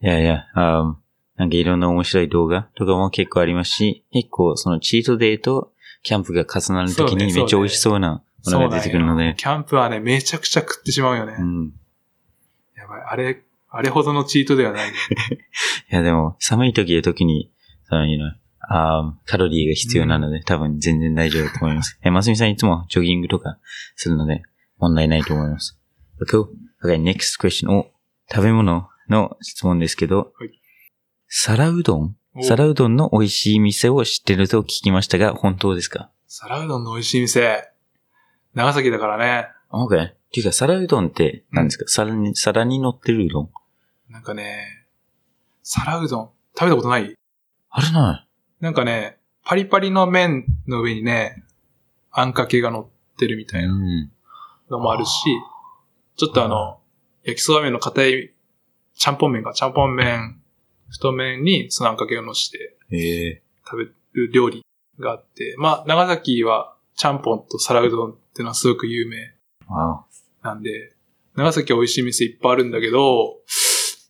[0.00, 0.96] いやいや、あ
[1.38, 5.72] なんかいろんな面白い動画とかも結構ありますし、結構そのチートデーと
[6.02, 9.34] キャンプが重なるときにめっちゃ美味しそうなものが出てくるのでそうなんよ。
[9.36, 11.36] キャンプはね、めちゃくちゃ食ってしまうよね。
[11.38, 11.72] うん。
[12.76, 13.02] やばい。
[13.08, 14.96] あれ、あれほどのチートではない、ね。
[15.92, 17.52] いやでも、寒い時で時に、
[17.88, 18.32] その、you know
[18.70, 21.98] あーカロリーが必要なので、多分全然大丈夫だと思います。
[22.02, 23.58] え、ますみさんいつもジョギングとか
[23.96, 24.42] するので、
[24.78, 25.78] 問題ないと思います。
[26.28, 26.48] Cool.
[26.84, 27.70] Okay, next question.
[27.70, 27.90] お、
[28.30, 30.57] 食べ物の質問ですけど、はい
[31.28, 32.16] 皿うどん？
[32.34, 36.10] お皿うどんの美味しい店を知ってると聞きましたが、本当ですか？
[36.26, 37.68] 皿うどんの美味しい店。
[38.54, 39.48] 長崎だからね。
[39.70, 40.04] ?OK.
[40.06, 43.50] っていうか、皿うどんって何ですか、皿に、皿に乗ってるうどん？
[44.08, 44.86] なんかね、
[45.62, 46.30] 皿うどん。
[46.58, 47.14] 食べたことない？
[47.70, 48.26] あれな
[48.60, 51.44] なんかね、パリパリの麺の上にね、
[52.10, 54.10] あんかけが乗ってるみたいなうん。
[54.70, 55.10] のもあるし、
[56.16, 56.78] ちょっとあの、
[57.24, 58.32] 焼きそば麺の硬い、
[58.94, 60.37] ちゃんぽん麺か、ちゃんぽん麺、
[60.90, 63.42] 太麺にそのあんかけを乗せて。
[63.68, 64.64] 食べる料理
[64.98, 69.34] があって、まあ、長崎はちゃんぽんと皿うどんってのはすごく有名
[69.68, 70.04] わ
[70.42, 70.94] なんで、
[71.36, 73.36] 長崎は美味しい店いっぱいあるんだけど、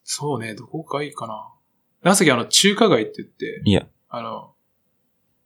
[0.05, 1.49] そうね、どこがいいかな。
[2.03, 3.87] 長崎はあの中華街って言って、いや。
[4.09, 4.55] あの、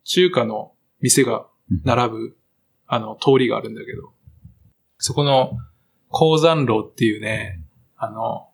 [0.04, 1.46] 中華の店が
[1.84, 2.36] 並ぶ、
[2.86, 4.12] あの、通りがあるんだけど、
[4.98, 5.58] そこの、
[6.10, 7.60] 鉱山楼っていうね、
[7.96, 8.48] あの、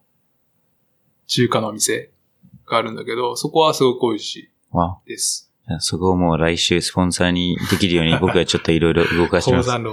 [1.26, 2.12] 中華の店
[2.68, 5.52] があるんだけど、そこはすごく美味しわいです。
[5.80, 9.66] そこをもう来週スポンサーにできるように僕はちょっといろいろ動かします。
[9.68, 9.92] 鉱山楼。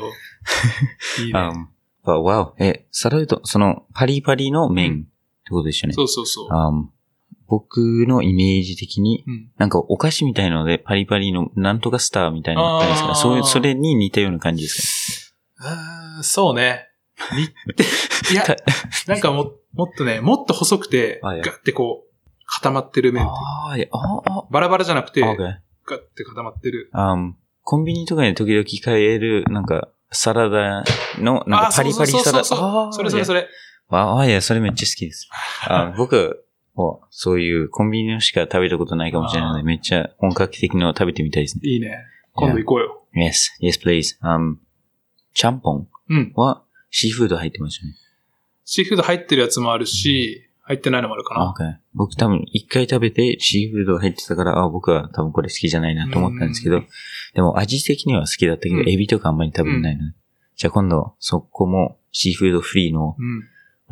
[1.19, 1.39] いいね。
[1.39, 1.65] um,
[2.05, 2.53] but wow.
[2.63, 5.07] え、皿うどん、そのパリパリの麺
[5.41, 5.93] ってことでしたね。
[5.93, 6.49] そうそうそう。
[6.49, 6.85] um,
[7.47, 9.51] 僕のイメージ的に、うん。
[9.57, 13.15] なんかお菓子みたいのでパリパリのなんとかスターみたいなのあったんですか？
[13.15, 16.87] そういう、それに似たような感じですあーそうね。
[17.33, 17.43] に
[18.33, 18.55] いやか、
[19.07, 22.04] なんかも、もっとね、もっと細くて、ガッてこう、
[22.45, 23.37] 固まってるか麺っていう。
[23.37, 25.35] ああ、いやああ、バラバラじゃなくて、あ、ガ。
[25.97, 26.89] ッて固まってる。
[26.93, 30.83] um, コンビニとかで時々買える、なんか、サラダ
[31.19, 32.39] の、なんかパリパリサラダ。
[32.39, 33.47] あーそれそれそれ。
[33.89, 35.29] ああ、いや、それめっちゃ好きです。
[35.67, 41.61] あ僕、おそういうコンビニのしか食べたことないかもしれないので、めっちゃ本格的の食べてみたいですね。
[41.63, 41.97] いいね。
[42.33, 43.01] 今度行こうよ。
[43.15, 44.19] Yes, yes, please.
[44.21, 44.57] Um,
[45.33, 46.33] ちゃんぽんうん。
[46.35, 47.95] はシーフード入ってますよね。
[48.65, 51.53] シーフード入ってるやつもあるし、入ってないのもあるかあ、な。
[51.53, 51.77] OK。
[51.93, 56.87] 僕多分一回食べてシーフード入ってたから、あ、僕は多分これ好きじゃないなと思ったんですけどうん、
[57.35, 60.15] でも味的には好きだったけど、うんエビとかあんまり食べれないので。
[60.55, 63.15] じゃあ今度、そこもシーフードフリーの。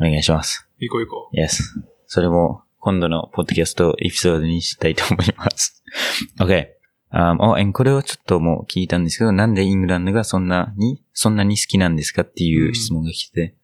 [0.00, 0.68] 願いします。
[0.80, 1.62] 行こう行こ Yes.
[2.06, 5.82] それも今度のポッドキャストエピソードにしたいと思います。
[6.40, 6.66] OK.
[7.12, 13.54] Um, oh, これはちょっともう聞いたんですけど、なんでイングランドがそんなに、そんなに好きなんですかっていう質問が来て、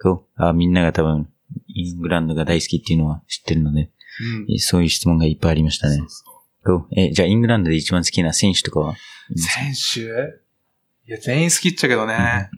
[0.00, 1.28] こうあみんなが多分
[1.68, 3.90] イングランドが大好きっていうのは知ってるので、
[4.48, 4.52] う。
[4.52, 4.58] うん。
[4.58, 6.08] そういう質問がいっぱいありましたねそう。
[6.62, 8.94] そうえ、じゃあイングランドで一番好きな選手とかは？
[9.36, 10.00] 選手？
[11.06, 12.50] いや、全員好きっちゃけどね。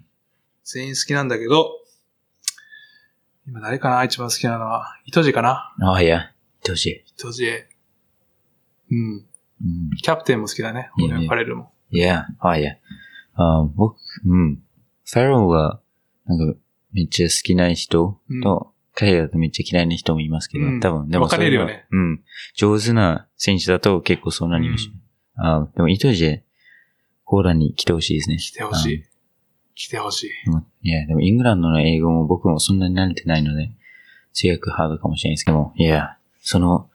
[0.65, 1.71] 全員好きなんだけど、
[3.47, 4.05] 今誰かな？
[4.05, 4.97] 一番好きなのは。
[5.05, 6.31] 糸地かな？Oh yeah.
[6.67, 7.49] どうし糸地。
[8.91, 9.15] うん。
[9.15, 9.91] うん。
[10.01, 10.91] キャプテンも好きだね。
[11.03, 11.73] 俺パレルも。
[11.93, 12.25] Yeah.
[12.41, 12.77] Oh yeah.
[13.35, 14.63] あ僕、うん。
[15.05, 15.81] ファローは、
[16.27, 16.59] なんか、
[16.93, 22.23] めっちゃ好きな人と、彼だとめっちゃ嫌いな人もいますけど、うん多分、でも分かれるよねうん。
[22.55, 24.91] 上手な選手だと結構そうなります。
[25.37, 26.41] あでも、イトジェ、
[27.25, 28.37] コーラに来てほしいですね。
[28.39, 29.05] 来てほしい。
[29.75, 30.31] 来てほしい。
[30.83, 33.71] いや、でもイングランドの英語も僕もそんなに慣れてないので、
[34.35, 36.91] 通訳ハードかもしれないですけども、いや、その、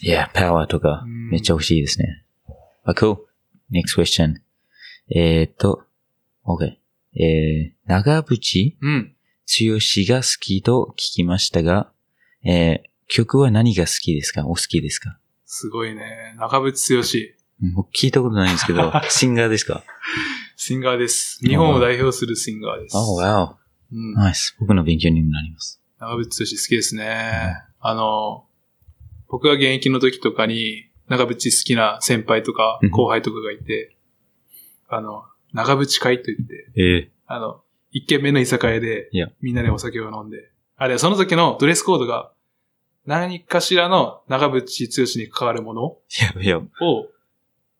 [0.00, 2.24] いや、パワーとかうんめっちゃ欲しいですね。
[2.84, 3.18] あ、cool.
[3.72, 4.36] Next question.
[5.10, 5.82] えーっと、
[6.44, 6.76] OK。
[7.20, 8.76] えー、長渕？
[8.80, 9.14] うん。
[9.48, 11.90] 剛が好きと聞きましたが、
[12.44, 14.44] えー、曲は何が好きですか？
[14.46, 15.18] お好きですか？
[15.46, 16.34] すごいね。
[16.38, 17.02] 中渕剛。
[17.62, 19.82] うん僕聞いたことないんですけど、 シンガーですか？
[20.56, 21.40] シンガーです。
[21.44, 22.96] 日本を代表するシンガーです。
[22.96, 23.56] ?Oh, wow.
[23.92, 24.14] うん。
[24.14, 24.54] ナイス。
[24.60, 25.80] 僕の勉強にもなります。
[25.98, 27.56] 長渕剛好きですね。
[27.80, 28.46] あの、
[29.28, 33.96] 僕が現役の時とかに、長渕好きな先輩とかうん後輩とかがいて、
[34.88, 42.32] あの、長渕会と言って、ええあの、一軒目の居酒屋でいや、みんなでお酒を飲んで、あれ、その時のドレスコードが、
[43.06, 45.96] 何かしらの長渕剛に関わるもの
[46.36, 47.06] いや、いや、を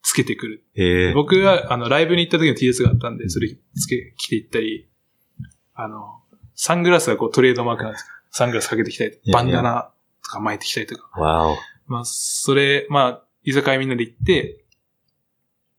[0.02, 0.64] つけてくる。
[0.74, 4.88] ええ僕が、あの、ライブに行った時の T シャツがあったんで、それつけ、着て行ったり、
[5.74, 6.22] あの、
[6.54, 9.92] サングラスがこうトレードマークなんですサングラスかけてきたり、バンダナ
[10.24, 11.20] とか巻いてきたりとか。
[11.20, 11.56] わお。
[11.86, 14.64] まあ、それ、まあ、居酒屋みんなで行って、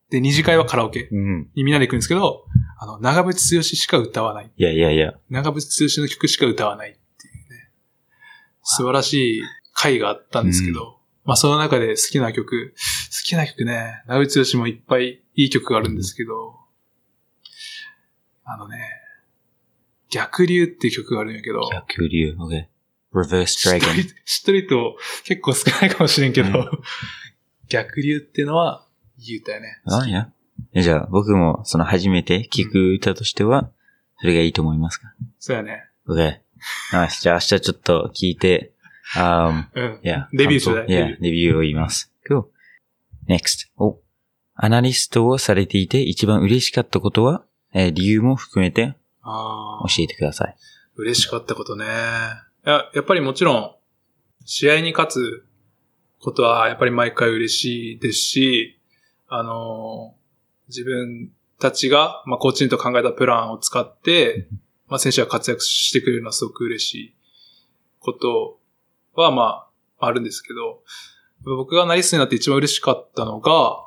[0.09, 1.49] で、二次会はカラオケうん。
[1.55, 2.45] にみんなで行くんですけど、
[2.81, 4.51] あの、長渕剛しか歌わない。
[4.55, 5.13] いやいやいや。
[5.29, 7.69] 長渕剛の曲しか歌わないっていうね。
[8.63, 9.41] 素晴らしい
[9.73, 16.55] 回があったんですけど、まあその中で好きな曲、好きな曲ね、長渕剛もいっぱいいい曲があるんですけど、
[18.45, 18.79] あのね、
[20.09, 22.33] 逆流っていう曲があるんやけど、逆流。
[22.39, 22.65] OK。
[23.13, 23.97] Reverse 知っと Dragon。
[23.97, 26.71] る知っとる人結構少ないかもしれんけど、う
[27.67, 28.87] 逆流っていうのは
[29.17, 29.81] 言うたよね。
[29.85, 30.31] あ、いや。
[30.73, 33.71] えじゃあ、僕もその初めて聞く歌としては、
[34.19, 35.13] それがいいと思いますか？
[35.39, 35.83] そうやね。
[36.07, 36.39] ?OK。
[36.93, 37.21] ナイス。
[37.21, 38.73] じゃあ明日ちょっと聞いて、
[39.15, 39.99] um, うん。
[40.03, 40.27] yeah.
[40.33, 42.13] レビューしていや、レビューを言います。
[42.29, 42.43] Cool.
[43.27, 43.69] Next.
[43.77, 43.99] お。
[44.55, 49.87] アナリストをされていて一番嬉しかったことは、えー理由も含めてああ。
[49.87, 50.55] 教えてください。
[50.95, 51.85] 嬉しかったことね。
[51.85, 51.87] い
[52.69, 53.75] や、やっぱりもちろん、
[54.45, 55.45] 試合に勝つ
[56.19, 58.79] ことはやっぱり毎回嬉しいですし、
[59.29, 60.18] あのー
[60.69, 64.47] 自分たちが、まあ、コーチンと考えたプランを使って、
[64.87, 67.15] まあ、選手が活躍してくれるのはすごく嬉しい
[67.99, 68.59] こと
[69.13, 69.67] は、ま
[69.99, 70.81] あ、あるんですけど、
[71.43, 73.85] 僕がアナリストになって一番嬉しかったのが、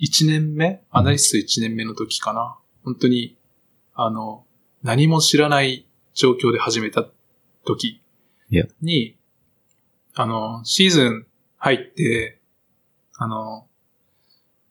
[0.00, 2.56] 1年目アナリスト1年目の時かな。
[2.84, 3.36] 本当に、
[3.94, 4.44] あの、
[4.82, 7.06] 何も知らない状況で始めた
[7.64, 8.00] 時.
[8.80, 9.16] に、
[10.14, 12.40] あの、シーズン入って、
[13.16, 13.68] あの、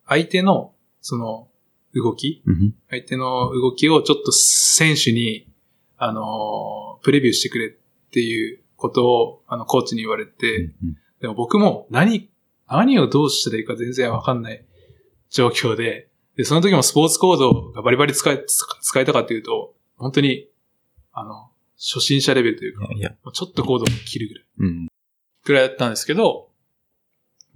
[0.06, 1.48] 相手の、その、
[1.96, 5.48] 動きうん相手の動きをちょっと選手に、
[5.98, 7.70] あの、プレビューしてくれっ
[8.12, 12.30] ていうことを、あの、コーチに言われて、うんでも僕も何、
[12.66, 14.66] 何をどうしたらいいか全然わかんない
[15.30, 16.08] 状況で、
[16.38, 20.48] で、その時もスポーツコードがバリバリ使え、使使えたかっていうと、本当に、
[21.12, 24.46] あの、初心者レベルというか、いや、ちょっとコードを切るぐらい。
[24.60, 24.88] うん。
[25.44, 26.50] ぐらいだったんですけど、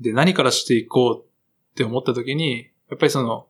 [0.02, 3.48] で、何からしていこうって思った時に、やっぱりその、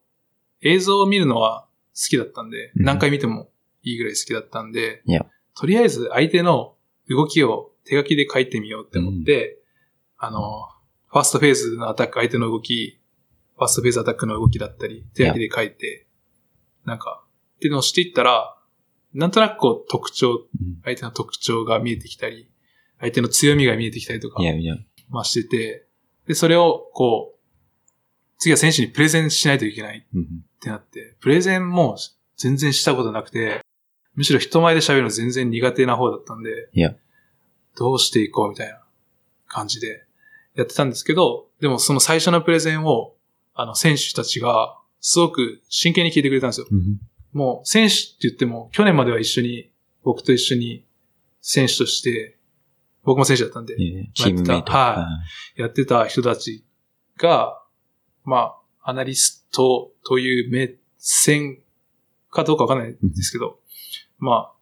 [0.62, 2.86] 映像を見るのは好きだったんで、うん。
[2.86, 3.49] 何回見ても
[3.84, 5.25] いいぐらい好きだったんで、いや。
[5.56, 6.75] とりあえず相手の
[7.10, 9.60] 動きを手書きで書いてみようって思って、
[10.17, 10.69] あの、
[11.08, 13.01] ファーストフェーズのアタック、相手の動き、
[13.58, 16.08] ファーストフェーズアタックの動きだったり、手書きで書いて、
[16.86, 17.23] なんか、
[17.58, 18.58] っていうのをしていったら、
[19.13, 22.49] なんとなくこう特徴、うん相手の特徴が見えてきたり、
[22.99, 24.65] 相手の強みが見えてきたりとかい、やい。
[24.65, 24.75] や。
[25.10, 25.88] まあしてて、
[26.27, 27.32] で、それをこう、
[28.37, 30.05] 次は選手にプレゼンしないといけない。
[30.13, 30.25] うんっ
[30.63, 31.97] てなって、プレゼンも
[32.38, 33.61] 全然したことなくて、
[34.15, 36.69] むしろ人前で喋るの全然苦手な方だったんで、
[37.75, 38.81] どうしていこうみたいな
[39.47, 40.05] 感じで
[40.55, 43.15] やってたんですけど、でもその最初のプレゼンを、
[43.53, 46.67] あの、選手たちがすごく真剣に聞いてくれたんですよ。
[46.71, 46.99] うん。
[47.34, 49.71] もう選手って言っても、去年までは一緒に、
[50.03, 50.86] 僕と一緒に
[51.41, 52.38] 選手として、
[53.03, 54.71] 僕も選手だったんで、いやいやチームメイト。
[54.71, 55.07] は
[55.57, 56.63] やってた人たち
[57.17, 57.62] が、
[58.26, 61.59] まあ、アナリストという目線
[62.30, 63.59] かどうかわかんないんですけど、
[64.19, 64.53] まあ、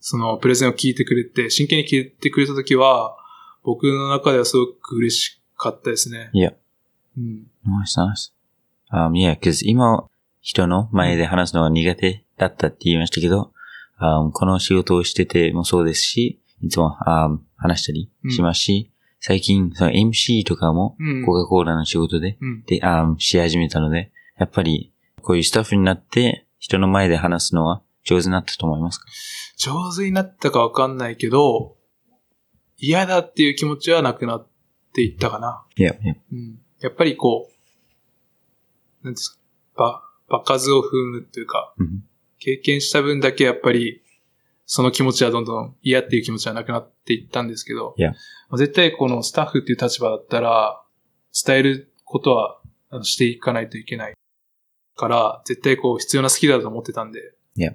[0.00, 3.16] そのプレゼンを聞いてくれて、真剣に聞いてくれたときは、
[3.64, 6.30] 僕の中ではすごく嬉しかったですね。
[6.32, 6.52] いや。
[7.18, 7.46] うん。
[7.64, 8.32] ナイスナイス。
[8.92, 10.08] Um, yeah, cause 今、
[10.40, 13.52] 人の前で話すのは苦手だったって言いましたけど、
[13.98, 21.24] あこの仕事をしててもそうですし、いつもあ話したりしますし、最近その MC とかもうん。
[21.24, 22.62] コカ・コーラの仕事で、うん。
[22.64, 24.92] で、あし始めたので、やっぱり
[25.22, 29.06] こういうスタッフになって人の前で話すのは上手になったと思いますか？
[29.58, 31.76] 上手になったかわかんないけど、
[32.78, 34.46] 嫌だっていう気持ちはなくなっ
[34.94, 35.64] ていったかな。
[35.76, 36.58] いや、いや、うん。
[36.80, 37.50] やっぱりこ
[39.02, 39.38] う、なんですか、
[39.76, 42.04] ば、場数を踏むっていうか、うん
[42.38, 44.02] 経験した分だけやっぱり、
[44.66, 48.08] その気持ちはどんどん嫌っていう気持ちはなくなっていったんですけど、Yeah.
[48.08, 48.14] ま
[48.52, 50.82] あ絶対このスタッフっていう立場だったら、
[51.32, 52.60] 伝えることは
[53.02, 54.14] していかないといけない
[54.96, 57.20] から、絶対こう必要なスキルだと思ってたんで、
[57.56, 57.74] Yeah.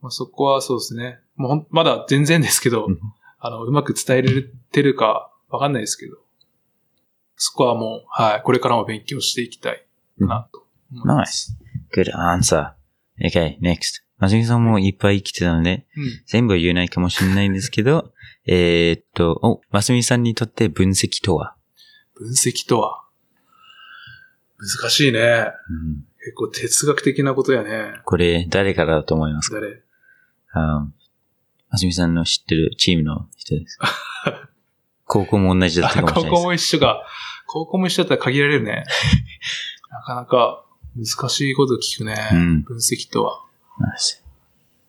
[0.00, 1.20] まあ、そこはそうですね。
[1.36, 2.98] もうまだ全然ですけど、うん
[3.38, 4.42] あの、うまく伝えれ
[4.72, 6.16] てるかわかんないですけど、
[7.36, 9.86] そこはもう、はい、これからも勉強していきたい
[10.18, 11.56] なと思います。
[11.94, 12.10] Nice.
[12.10, 12.72] Good answer.
[13.20, 14.05] Okay, next.
[14.18, 16.22] まさみさんもいっぱい来てたので、うん。
[16.26, 18.12] 全部は言えないかもしれないんですけど、
[18.46, 21.54] えーっと、お、ますみさんにとって分析とは、
[22.14, 23.02] 分析とは、
[24.58, 25.20] 難しいね。
[25.20, 28.00] うん、結構哲学的なことやね。
[28.04, 29.60] これ誰からだと思いますか？
[29.60, 29.82] 誰？
[30.52, 30.88] あ
[31.70, 33.78] ますみさんの知ってるチームの人です。
[35.04, 36.30] 高校も同じだったかもしれないです。
[36.30, 37.06] 高校も一緒か。
[37.46, 38.84] 高校も一緒だったら限られるね。
[39.90, 40.64] なかなか
[40.96, 42.16] 難しいこと聞くね。
[42.32, 43.44] うん分析とは。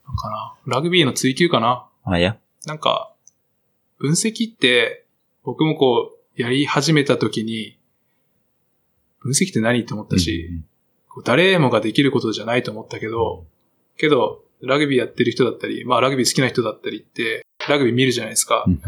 [0.08, 0.56] なんかな。
[0.66, 1.88] ラグビーの追求かな。
[2.04, 2.38] あ、いや。
[2.66, 3.14] なんか、
[4.00, 5.06] 分析って、
[5.44, 7.78] 僕もこう、やり始めた時に、
[9.20, 10.62] 分析って何って思ったし、
[11.10, 13.46] こう誰もができることじゃないと思ったけど、
[13.98, 18.64] けど、ラグビーやってる人だったり、まあラグビー好きな人だったりって、ラグビー見るじゃないですか。
[18.68, 18.82] うん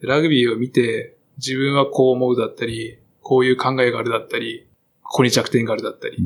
[0.00, 4.66] でラグビーを見て、自分はこう思うだったり、こういう考えがあるだったり、
[5.02, 6.18] ここに弱点があるだったり、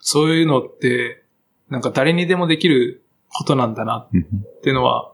[0.00, 1.22] そういうのって、
[1.70, 5.12] なんか誰にでもできることなんだなっていうのは、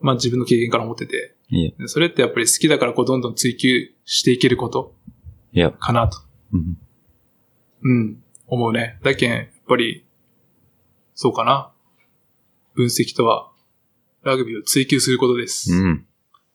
[0.00, 1.34] まあ自分の経験から思ってて、
[1.86, 4.94] それってやっぱり好きだからこうどんどん追求していけること
[5.52, 5.70] いや。
[5.70, 6.18] かなと、
[6.52, 6.78] うん
[7.84, 8.98] うん、思うね。
[9.02, 10.06] だけん、やっぱり、
[11.14, 11.72] そうかな。
[12.74, 13.50] 分析とは、
[14.22, 15.72] ラグビーを追求することです。
[15.72, 16.06] うん。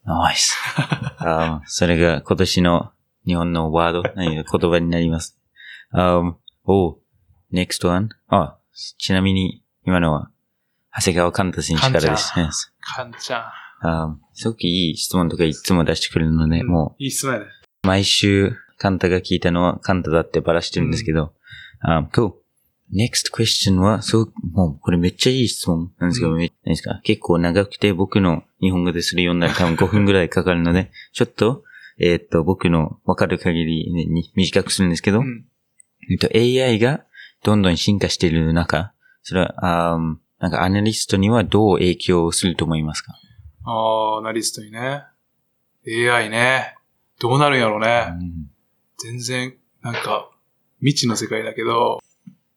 [0.06, 0.56] ナイス。
[1.20, 2.92] あそれが今年の
[3.26, 5.38] 日本のワード、何か言葉になります。
[5.94, 6.36] um,
[6.66, 6.98] お
[7.52, 8.10] next one.
[8.28, 8.58] あ、
[8.98, 10.30] ちなみに今のは、
[10.96, 12.32] 長谷川寛太選手からです。
[12.34, 12.52] 寛 Yes.
[12.82, 13.42] かんちゃん。
[13.80, 17.46] あすごくいい質問とかいつも出してくれるので、うんもいい質問やね。
[17.84, 21.34] う毎週カンタが聞いたのはカンタだってバラしてるんですけど、
[21.88, 22.34] um, cool.
[22.94, 27.00] next question は、そう、もうこれめっちゃいい質問なんですけど、うんですか？
[27.04, 31.64] 結構長くて僕の日本語でするようになる 多分5分ぐらいかかるので、ちょっと、
[32.00, 35.46] えーっと、僕のわかる限りに短くするんですけど、うん。
[36.10, 37.04] えっと、AI が
[37.48, 38.92] どんどん進化している中、
[39.24, 43.14] それは、あーなんかアナリストにはどう影響すると思いますか？
[43.64, 45.04] ああ、アナリストにね。
[45.88, 46.76] AI ね。
[47.22, 48.10] どうなるんやろうね。
[48.20, 48.52] うん
[49.00, 50.30] 全然、なんか、
[50.82, 52.00] 未知の世界だけど、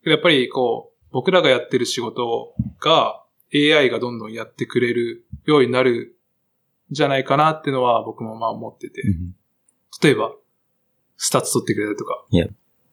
[0.04, 3.22] やっぱりこう、僕らがやってる仕事が
[3.54, 6.16] AI がどんどんやってくれるようになる
[6.90, 9.02] んじゃないかなっていうのは僕もまあ思ってて。
[9.02, 9.34] うん
[10.02, 10.32] 例えば、
[11.18, 12.24] スタッツ取ってくれたりとか.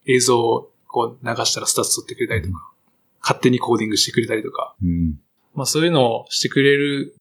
[0.08, 2.71] 映像をこう流したらスタッツ取ってくれたりとか、
[3.21, 5.19] 勝手にコーディングしてくれたりとか、うん。
[5.53, 7.15] まあそういうのをしてくれる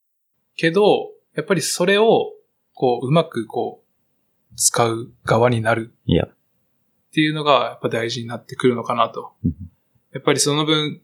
[0.55, 2.33] けど、やっぱりそれを、
[2.73, 5.93] こう、うまくこう、使う側になる。
[6.05, 6.25] いや。
[6.25, 6.29] っ
[7.13, 9.33] ていうのがやっぱ大事になってくるのかなと。
[9.43, 9.55] うん。
[10.13, 11.01] やっぱりその分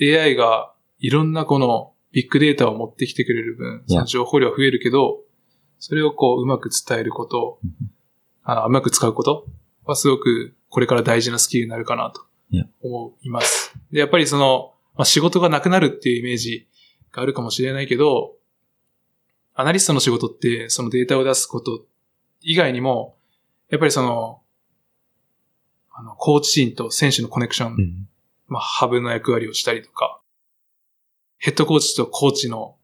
[0.00, 5.20] AI がいろんなこのビッグデータを持ってきてくれる分、その情報量は増えるけど、
[5.78, 7.90] それをこううまく伝えることうん、
[8.44, 9.46] あうまく使うこと
[9.84, 12.22] はすごくこれから大事なスキルになるかなと
[12.82, 13.74] 思います。
[13.92, 16.66] で、やっぱりその、まあ、仕事がなくなるっていうイメージ
[17.12, 18.32] があるかもしれないけど、
[19.54, 21.84] アナリストの仕事ってそのデータを出すこと
[22.40, 23.16] 以外にも、
[23.68, 24.40] やっぱりその、
[25.92, 28.08] あの、コーチ陣と選手のコネクション、うん。
[28.48, 30.22] まあ、ハブの役割をしたりとか、
[31.36, 32.76] ヘッドコーチとコーチの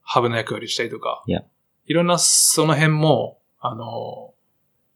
[0.00, 1.22] ハブの役割をしたりとか、
[1.86, 4.33] いろんなその辺も、あの、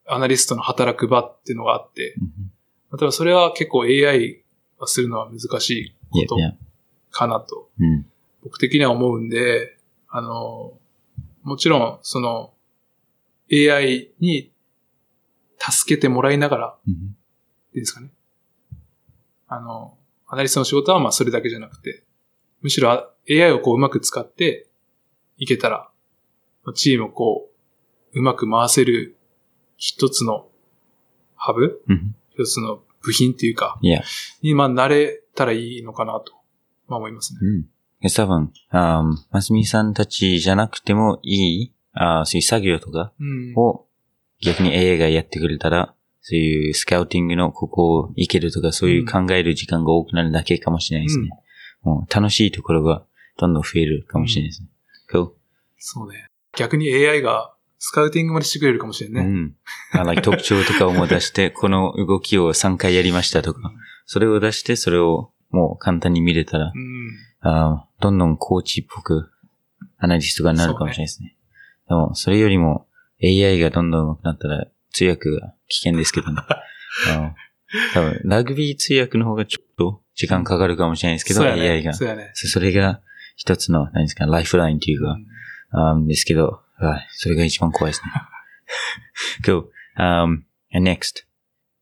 [0.09, 2.14] アナリストの働く場っていうのがあって、
[2.92, 4.42] 例えばそれは結構 AI
[4.80, 6.36] がするのは難しいいこと。
[7.11, 8.06] かなと、うん。
[8.42, 9.76] 僕的には思うんで、
[10.09, 10.78] あの、
[11.42, 12.52] もちろん、その、
[13.50, 14.52] AI に
[15.59, 17.14] 助けてもらいながら、うん
[17.74, 18.11] いいですかね。
[19.46, 22.02] あの、アナリストの仕事はまあそれだけじゃなくて、
[22.62, 24.66] むしろあ AI をこううまく使って
[25.36, 25.90] いけたら、
[26.74, 27.50] チームをこ
[28.14, 29.17] う、うまく回せる
[29.79, 30.49] 一つの
[31.37, 31.83] ハブ？
[31.89, 34.03] うん一つの部品っていうか、いや。
[34.43, 36.35] にまあ慣れたらいいのかなと、
[36.89, 37.41] まあ思いますね。
[38.03, 38.11] うん。
[38.11, 43.12] 多分、あーますみさんたちじゃなくてもいい、あーそういう作業とか？
[43.20, 43.55] うん。
[43.57, 43.87] を
[44.41, 51.31] 逆に AI がやってくれたら、そういうスカウティングのここ行けるとかそういう考える時間が多くなるだけかもしれないですね。
[51.83, 53.05] もう楽しいところが
[53.39, 54.68] どんどん増えるかもしれないですね。
[55.11, 55.31] Cool.
[55.79, 56.26] そうね。
[56.57, 59.20] 逆に AI がスカウティングまでしてくれるかもしれんね。
[59.20, 59.57] うん。
[59.93, 63.72] あ like 特徴とかをもう出して、この動きを3回やりましたとか、
[64.07, 67.11] それを出して、それをもう簡単に見れたら、うん。
[67.41, 69.31] あーどんどんコーチっぽく
[69.99, 71.37] アナリストがなるかもしれないですね。
[71.89, 72.87] でも、それよりも
[73.22, 76.43] AI がどんどん上手くなったら通訳が危険ですけどね。
[77.11, 77.35] あの
[77.95, 81.93] 多分、ラグビー通訳の方がちょっと時間かかるかもしれないですけど、ね AI が。
[81.95, 82.31] そね。
[82.35, 83.01] そそれが
[83.37, 85.18] 一つの、何ですか、ライフラインというか、
[85.95, 88.12] うんですけど、はいそれが一番怖いですね。
[89.45, 89.64] cool.
[89.99, 91.24] Um, and next.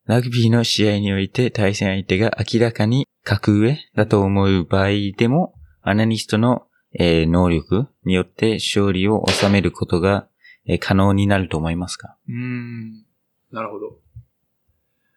[0.07, 6.67] ラグビーの試合において対戦相手が明らかに格上だと思う場合でも、アナリストの、
[6.99, 10.29] えー能力によって勝利を収めることが、
[10.67, 12.17] えー可能になると思いますか？
[12.29, 13.05] うん。
[13.51, 13.99] なるほど。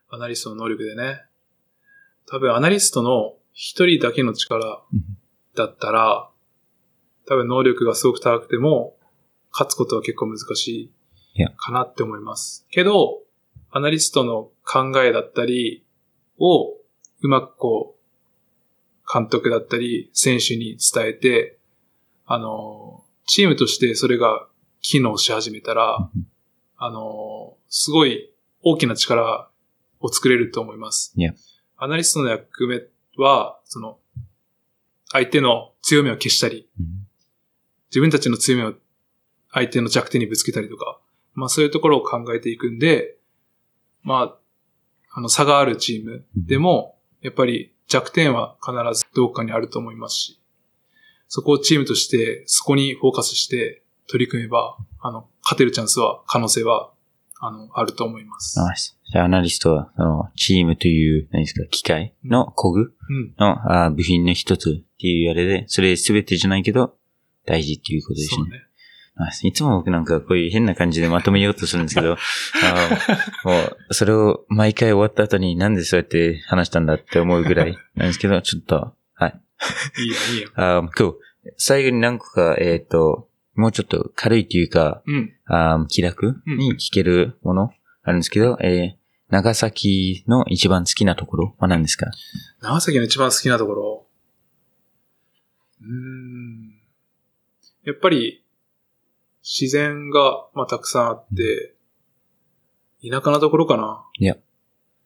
[0.09, 1.23] アナリストの能力でね。
[2.27, 4.81] 多分アナリストの一人だけの力
[5.55, 6.29] だったら、
[7.27, 8.95] 多分能力がすごく高くても、
[9.59, 10.89] 勝つことは結構難し
[11.35, 12.65] いかなって思います。
[12.71, 13.19] けど、
[13.71, 15.85] アナリストの考えだったり
[16.37, 16.75] を
[17.21, 21.59] うまくこう、監督だったり選手に伝えて、
[22.25, 24.47] あの、チームとしてそれが
[24.79, 26.09] 機能し始めたら、
[26.77, 29.49] あの、すごい大きな力
[29.99, 31.11] を作れると思います。
[31.75, 32.83] アナリストの役目
[33.21, 33.99] は、その、
[35.11, 36.69] 相手の強みを消したり、
[37.89, 38.73] 自分たちの強みを
[39.51, 40.99] 相手の弱点にぶつけたりとか、
[41.33, 43.17] まあそういうところを考えていくんで、
[44.03, 44.39] まあ、
[45.11, 50.41] あの差があるチームでも、やっぱり弱点は必ずどこかにあると思いますし、
[51.27, 56.91] そこをチームとして、そこにフォーカスして取り組めば、あの、勝てるチャンスは、可能性は、
[57.39, 58.59] あの、あると思います。
[58.59, 58.97] ナイス。
[59.11, 63.33] じゃあ、アナリストは、その、チームという、何ですか、機械の工具うん。
[63.37, 66.95] のあー部品の一つっていうあれで、それ全てじゃないけど、
[67.45, 68.37] 大事っていうことですね。
[68.37, 68.68] そうね。
[69.43, 72.13] いつも僕なんかこういう変な感じでまとめようとするんですけど、
[72.63, 73.59] あーも
[73.89, 79.41] う、それを毎回終わった後になんでそうやって話したんだって思うぐらいなんですけど、ちょっと、はい。
[79.99, 80.49] いいよ、いいよ。
[80.55, 81.15] あー cool
[81.57, 85.33] 最後に何個か、えっ、と、もうちょっと軽いというか、うん。
[85.45, 88.99] あー気楽に聞けるものあるんですけど、えー
[89.31, 92.07] 長崎の一番好きなところは何ですか？
[92.61, 94.07] 長崎の一番好きなところ？
[95.81, 96.73] うーん。
[97.85, 98.43] やっぱり、
[99.43, 101.75] 自然が、まあ、たくさんあって、
[103.07, 104.05] 田舎なところかな。
[104.19, 104.35] いや。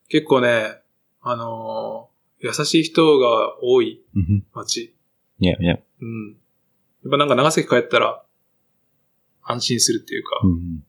[0.08, 0.80] 結構ね、
[1.22, 2.14] あのー
[2.44, 4.94] 優しい人が多いうん街。
[5.38, 5.78] いや、いや。
[6.00, 6.32] うん。
[6.32, 6.34] や
[7.08, 8.22] っぱなんか長崎帰ったら、
[9.42, 10.84] 安心するっていうか、うん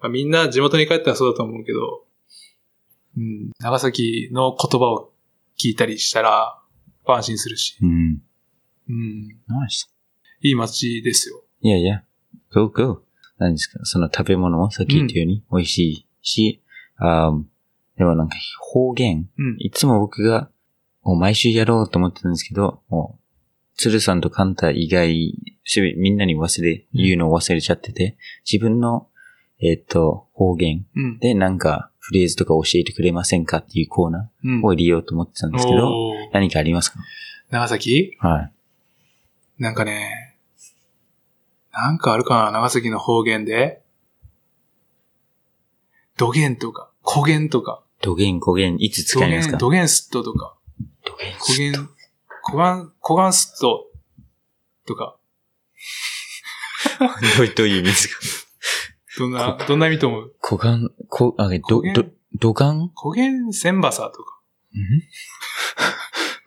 [0.00, 2.04] まあ、みんな地元に帰ったらそうだと思うけど、
[3.16, 5.12] うん、長崎の言葉を
[5.56, 6.60] 聞いたりしたら、
[7.06, 8.20] 安心するし、うん。
[8.88, 9.92] うん、ナイス。
[10.40, 11.44] いい街ですよ。
[11.60, 12.04] いやいや。
[12.52, 13.02] Go go.
[13.38, 13.80] 何ですか？
[13.84, 16.62] その食べ物もさっき言ったように美味しいし、
[16.96, 17.42] あー
[17.96, 19.28] でもなんか方言。
[19.38, 19.56] うん。
[19.58, 20.48] いつも僕が
[21.02, 25.34] もう毎週やろうと思ってたんですけど、もう、鶴さんとカンタ以外、
[25.96, 28.16] みんなに忘れ、言うのを忘れちゃってて、
[28.50, 29.08] 自分の、
[29.60, 31.18] えっ、と、方言うん。
[31.18, 36.98] でなんかフレーズとか教えてくれませんかっていうコーナうんーを入れようと思ってたんですけど、おー何かありますか？
[37.50, 38.16] 長崎？
[38.20, 38.52] はい。
[39.58, 40.17] なんかね、
[41.80, 43.82] なんかあるかな長崎の方言で。
[46.16, 49.56] 土言とか、古言とか、土言、古言、いつ使いますか？
[49.56, 50.56] 土言スットとか、
[51.04, 51.88] 土言古言、
[52.44, 53.86] 古言、古言スット
[54.86, 55.16] とか、
[57.36, 58.14] どういどう意味ですか？
[59.20, 60.34] どんな、どんな意味と思う？
[60.42, 61.94] 古眼、こ、あ、ど、古言。
[61.94, 62.04] ど、
[62.34, 64.40] 土眼古言千バサとか。
[64.76, 64.80] ん？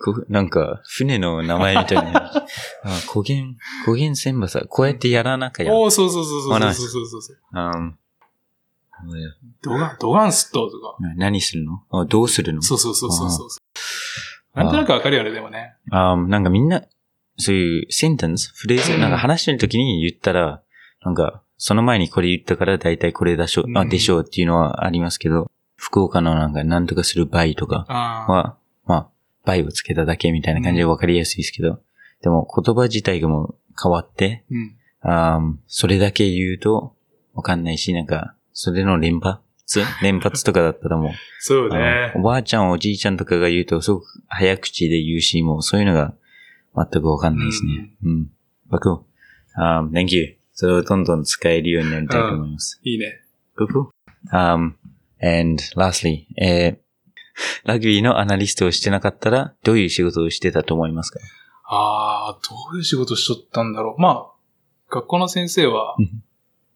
[0.01, 2.31] こなんか、船の名前みたいな。
[2.83, 5.73] あ、古言、古言千馬さ、こうやってやらなきゃや。
[5.73, 7.37] おー、そうそうそうそうそうそうそうそう。
[7.53, 7.97] うん。
[9.63, 10.95] ドガン、ドガンスットとか。
[11.15, 11.83] 何するの？
[11.91, 12.61] あどうするの？
[12.61, 13.47] そうそうそうそうそう。
[14.53, 15.75] なんとなくわかるよね、でもね。
[15.91, 16.83] あなんかみんな、
[17.37, 20.61] そういうセンテンス、フレーズ、なんか話してる時に言ったら、
[21.03, 27.85] なんか、その前にこれ言ったから大体これでしょう、あ、うんでしょうっていうのはありますけど、福岡のなんか何とかする倍とか。
[27.87, 28.57] は、まあ、
[29.45, 31.79] 倍をつけただけみたいな感じで分かりやすいですけど、
[32.21, 34.75] でも言葉自体がもう変わって、うん。
[35.03, 36.95] あーそれだけ言うと
[37.33, 39.41] わかんないし、なんか、それの連発？
[40.01, 42.21] 連発とかだったらもう、 そうあねの。
[42.21, 46.13] おばあちゃんおじいちゃんとかが言うとすごく早口で言うし、もうそういうのが
[46.75, 47.91] 全くわかんないですね。
[48.03, 48.31] うん。
[48.69, 48.89] 僕、
[49.57, 50.35] um, thank you.
[50.53, 52.79] それをどんどん使えるようになりたいと思います。
[52.83, 53.21] いいね。
[53.57, 53.89] Cool.
[54.31, 54.73] Um,
[55.21, 56.77] and lastly, えー、
[57.63, 61.19] ラグビーのアナリストをしてなかったら、どういう仕事をしてたと思いますか？
[61.65, 64.01] ああ、どういう仕事しとったんだろう。
[64.01, 64.31] まあ、
[64.89, 66.23] 学校の先生はうん、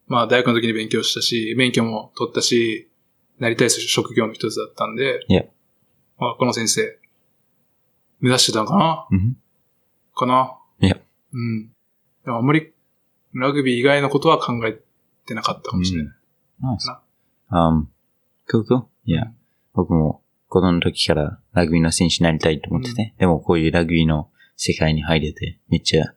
[0.07, 2.89] まあ大学の時に勉強したし、免許も取ったし、
[3.39, 5.47] なりたい職業の一つだったんで、Yeah.
[6.17, 6.97] まあこの先生、
[8.21, 9.07] 目指してたのかな？
[9.11, 9.37] うん
[10.15, 11.01] かな？Yeah.
[11.33, 11.67] うん。
[12.23, 12.71] でもあんまり、
[13.33, 14.79] ラグビー以外のことは考え
[15.25, 16.13] てなかったかもしれない。
[16.63, 16.97] Nice.
[17.51, 17.87] Um,
[18.49, 18.85] cool, cool.
[19.05, 19.25] Yeah.
[19.73, 20.21] 僕も
[20.55, 26.15] 子供の時からラグビーの選手になりたいと思ってて、でもこういうラグビーの世界に入れて、めっちゃ、なん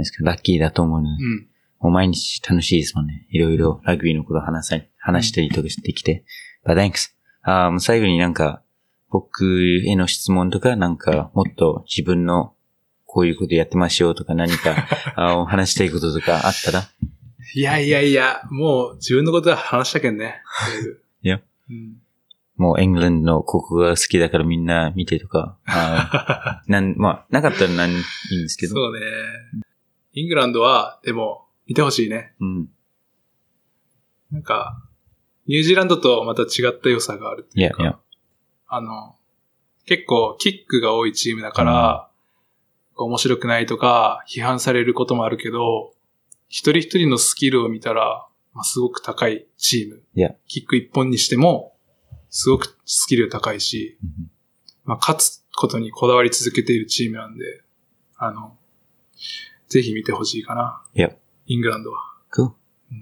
[0.00, 1.46] ですか、ラッキーだと思うので、うん。
[1.80, 3.26] もう毎日楽しいですもんね。
[3.30, 6.24] いろいろラグビーのこと話さ話したりとかできて。
[6.66, 7.12] But thanks.
[7.40, 8.60] あー最後になんか、
[9.08, 9.46] 僕
[9.86, 12.52] への質問とか、なんか、もっと自分の
[13.06, 14.76] こういうことやってましょうとか何か
[15.16, 16.82] あー話したいこととかあったら、
[17.54, 20.42] いやいやいや、もう自分のことは話したけんね。
[21.24, 21.40] いや。
[21.70, 21.99] うん。
[22.60, 28.74] もうエングランドのここが好きだからみんな見てとか、 あーなん、まあ、なかったら何いいんですけど。
[28.74, 29.00] そうね。
[30.12, 32.34] イングランドは、でも、見てほしいね。
[32.38, 32.68] うん。
[34.30, 34.84] なんか、
[35.46, 37.82] ニュージーランドとまた違った良さがあるっていうか。
[37.82, 37.98] いや。
[38.68, 39.16] あの、
[39.86, 42.10] 結構キックが多いチームだから、
[42.94, 45.94] 面白くないとか批判されることもあるけど、
[46.48, 50.02] 一人一人のスキルを見たら、まあ、すごく高いチーム。
[50.14, 51.72] いやキック一本にしても、
[52.30, 54.30] すごくスキル高いし、うん
[54.84, 57.44] まあ、勝つことにこだわり続けているチームなんで、
[58.16, 58.56] あの、
[59.68, 60.82] ぜひ見てほしいかな。
[60.94, 61.10] いや。
[61.46, 61.98] イングランドは。
[62.34, 62.52] Cool.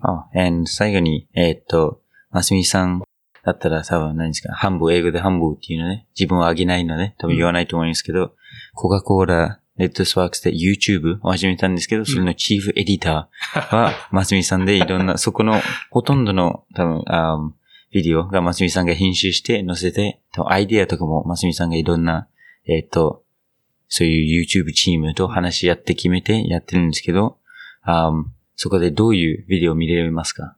[0.03, 3.03] あ、and 最後に、えーっと、ますみさん
[3.45, 8.35] だったら多分何ですか、ハンブ、英語でハンブっていうのね、自分をあげないので、多分言わないと思うんですけど、
[8.75, 15.61] コカ・コーラ、レッドスワークスで YouTube を始めたんですけど、それのチーフエディターは、ますみさんでいろんな、そこの
[15.91, 17.39] ほとんどの多分、あ
[17.91, 22.29] ビデオがますみさんが編集して載せて、アイディアとかもますみさんがいろんな、
[22.67, 23.25] えーっと、
[23.89, 27.39] そういう YouTube チームと話し合って決めてやってるんですけど、
[27.83, 28.13] あ
[28.57, 30.57] そこでどういうビデオ見れますか？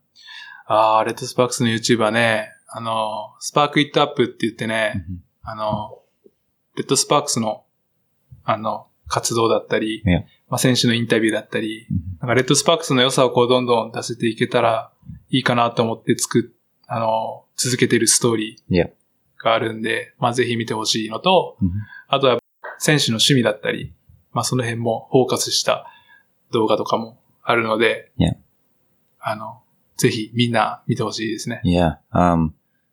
[0.66, 5.04] ああ、レッドスパークスの YouTube はね、あの、 Spark It Up って言ってね、
[5.42, 5.98] あの、
[6.76, 7.64] レッドスパークスの、
[8.44, 10.04] あの、活動だったり、
[10.48, 11.88] まあ、選手のインタビューだったり、
[12.20, 14.92] なんかレッドスパークスの良さをこうどんどん出せていけたら
[15.30, 16.59] いいかなと思って作っ、
[16.92, 18.62] あの、続けているストーリ。
[18.68, 18.90] ー
[19.44, 21.56] があるんで、まあ、ぜひ見てほしいのと、
[22.08, 22.38] あとは
[22.78, 23.94] 選手の趣味だったり、
[24.32, 25.86] まあ、その辺もフォーカスした
[26.50, 28.10] 動画とかもあるので、
[29.20, 29.62] あの、
[29.96, 31.60] ぜひみんな見てほしいですね。
[31.62, 32.50] いや、um,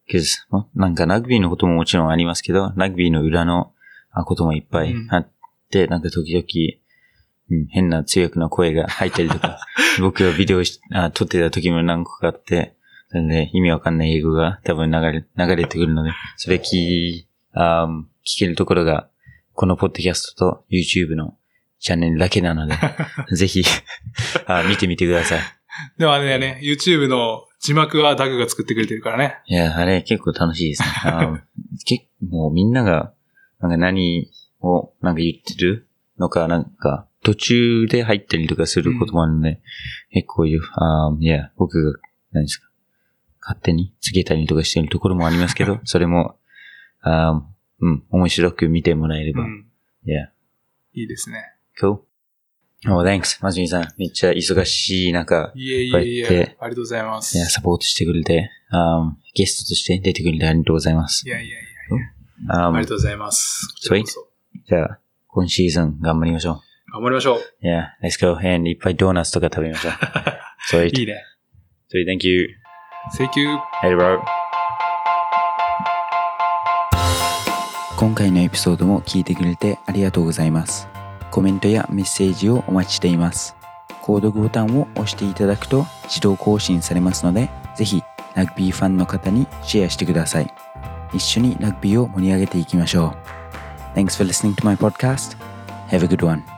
[0.07, 0.27] cause,
[0.75, 3.71] なんかラグビーのことももちろんありますけど、ラグビーの裏の
[4.11, 5.29] あこともいっぱいあっ
[5.71, 6.45] て、なんか時々、
[7.49, 9.59] うん、変な強くな声が入ったりとか、
[9.99, 12.76] 僕がビデオしあ撮ってた時も何個かあって、
[13.09, 19.09] それで意味わかんない英語が多分流れ、流れてくるので、それ聞、あー聞けるところが、
[19.53, 21.35] このポッドキャストと YouTube の
[21.79, 22.75] チャンネルだけなので、
[23.35, 23.63] ぜひ
[24.45, 25.39] あ見てみてください。
[25.97, 29.37] でもあれだよね、YouTube の字幕はダグが作ってくれてるからね。
[29.47, 30.87] いや、あれ結構楽しいですね。
[31.05, 31.43] あ
[31.85, 33.13] 結もうみんなが、
[33.59, 34.29] なんか何
[34.61, 35.87] をなんか言ってる
[36.19, 39.61] のか、なんか途中で入ったりとかすることもあるので、
[40.11, 41.99] 結構いう、あいや、僕が、
[42.31, 42.66] 何ですか、
[43.41, 46.37] 勝手につけたりとかしてるところもありますけど、 それも、
[47.01, 47.43] あ
[47.79, 49.43] うん、面白く見てもらえれば。
[49.43, 49.67] うん。
[50.05, 50.31] いや、
[50.93, 51.43] いいですね。
[51.79, 51.99] cool.
[52.85, 53.39] Oh, thanks.
[53.41, 57.37] まずみさん、めっちゃ忙しい中、いえいえいやってえ、ありがとうございます。
[57.37, 61.31] いや、サポートしてくれて、あゲストとして出てくれてありがとうございますい。
[61.31, 61.61] やいやい
[62.47, 63.67] や、あありがとうございます。
[63.67, 64.27] こちらこそ
[64.67, 66.61] じゃあ、今シーズン頑張りましょ
[66.93, 67.39] 頑張りましょう。
[67.39, 67.65] う。
[67.65, 68.37] Yeah, let's go.
[68.37, 69.93] And いっぱいドーナツとか食べましょう。
[70.71, 70.99] Sweet.
[70.99, 71.23] いいね。
[71.91, 72.47] Sweet, thank you.
[73.15, 73.57] Thank you.
[73.81, 74.21] Hey, bro.
[77.97, 80.87] 今回のエピソードも聞いてくれてありがとうございます。
[81.31, 83.55] コメントやメッセージをお待ちしています。
[84.01, 88.03] 購読ボタンを押していただくと自動更新されますので、ぜひ
[88.35, 90.53] ラグビーファンの方にシェアしてください。
[91.13, 93.15] 一緒にラグビーを盛り上げていきましょ
[93.95, 93.97] う。
[93.97, 95.37] Thanks for listening to my podcast.
[95.89, 96.56] Have a good one.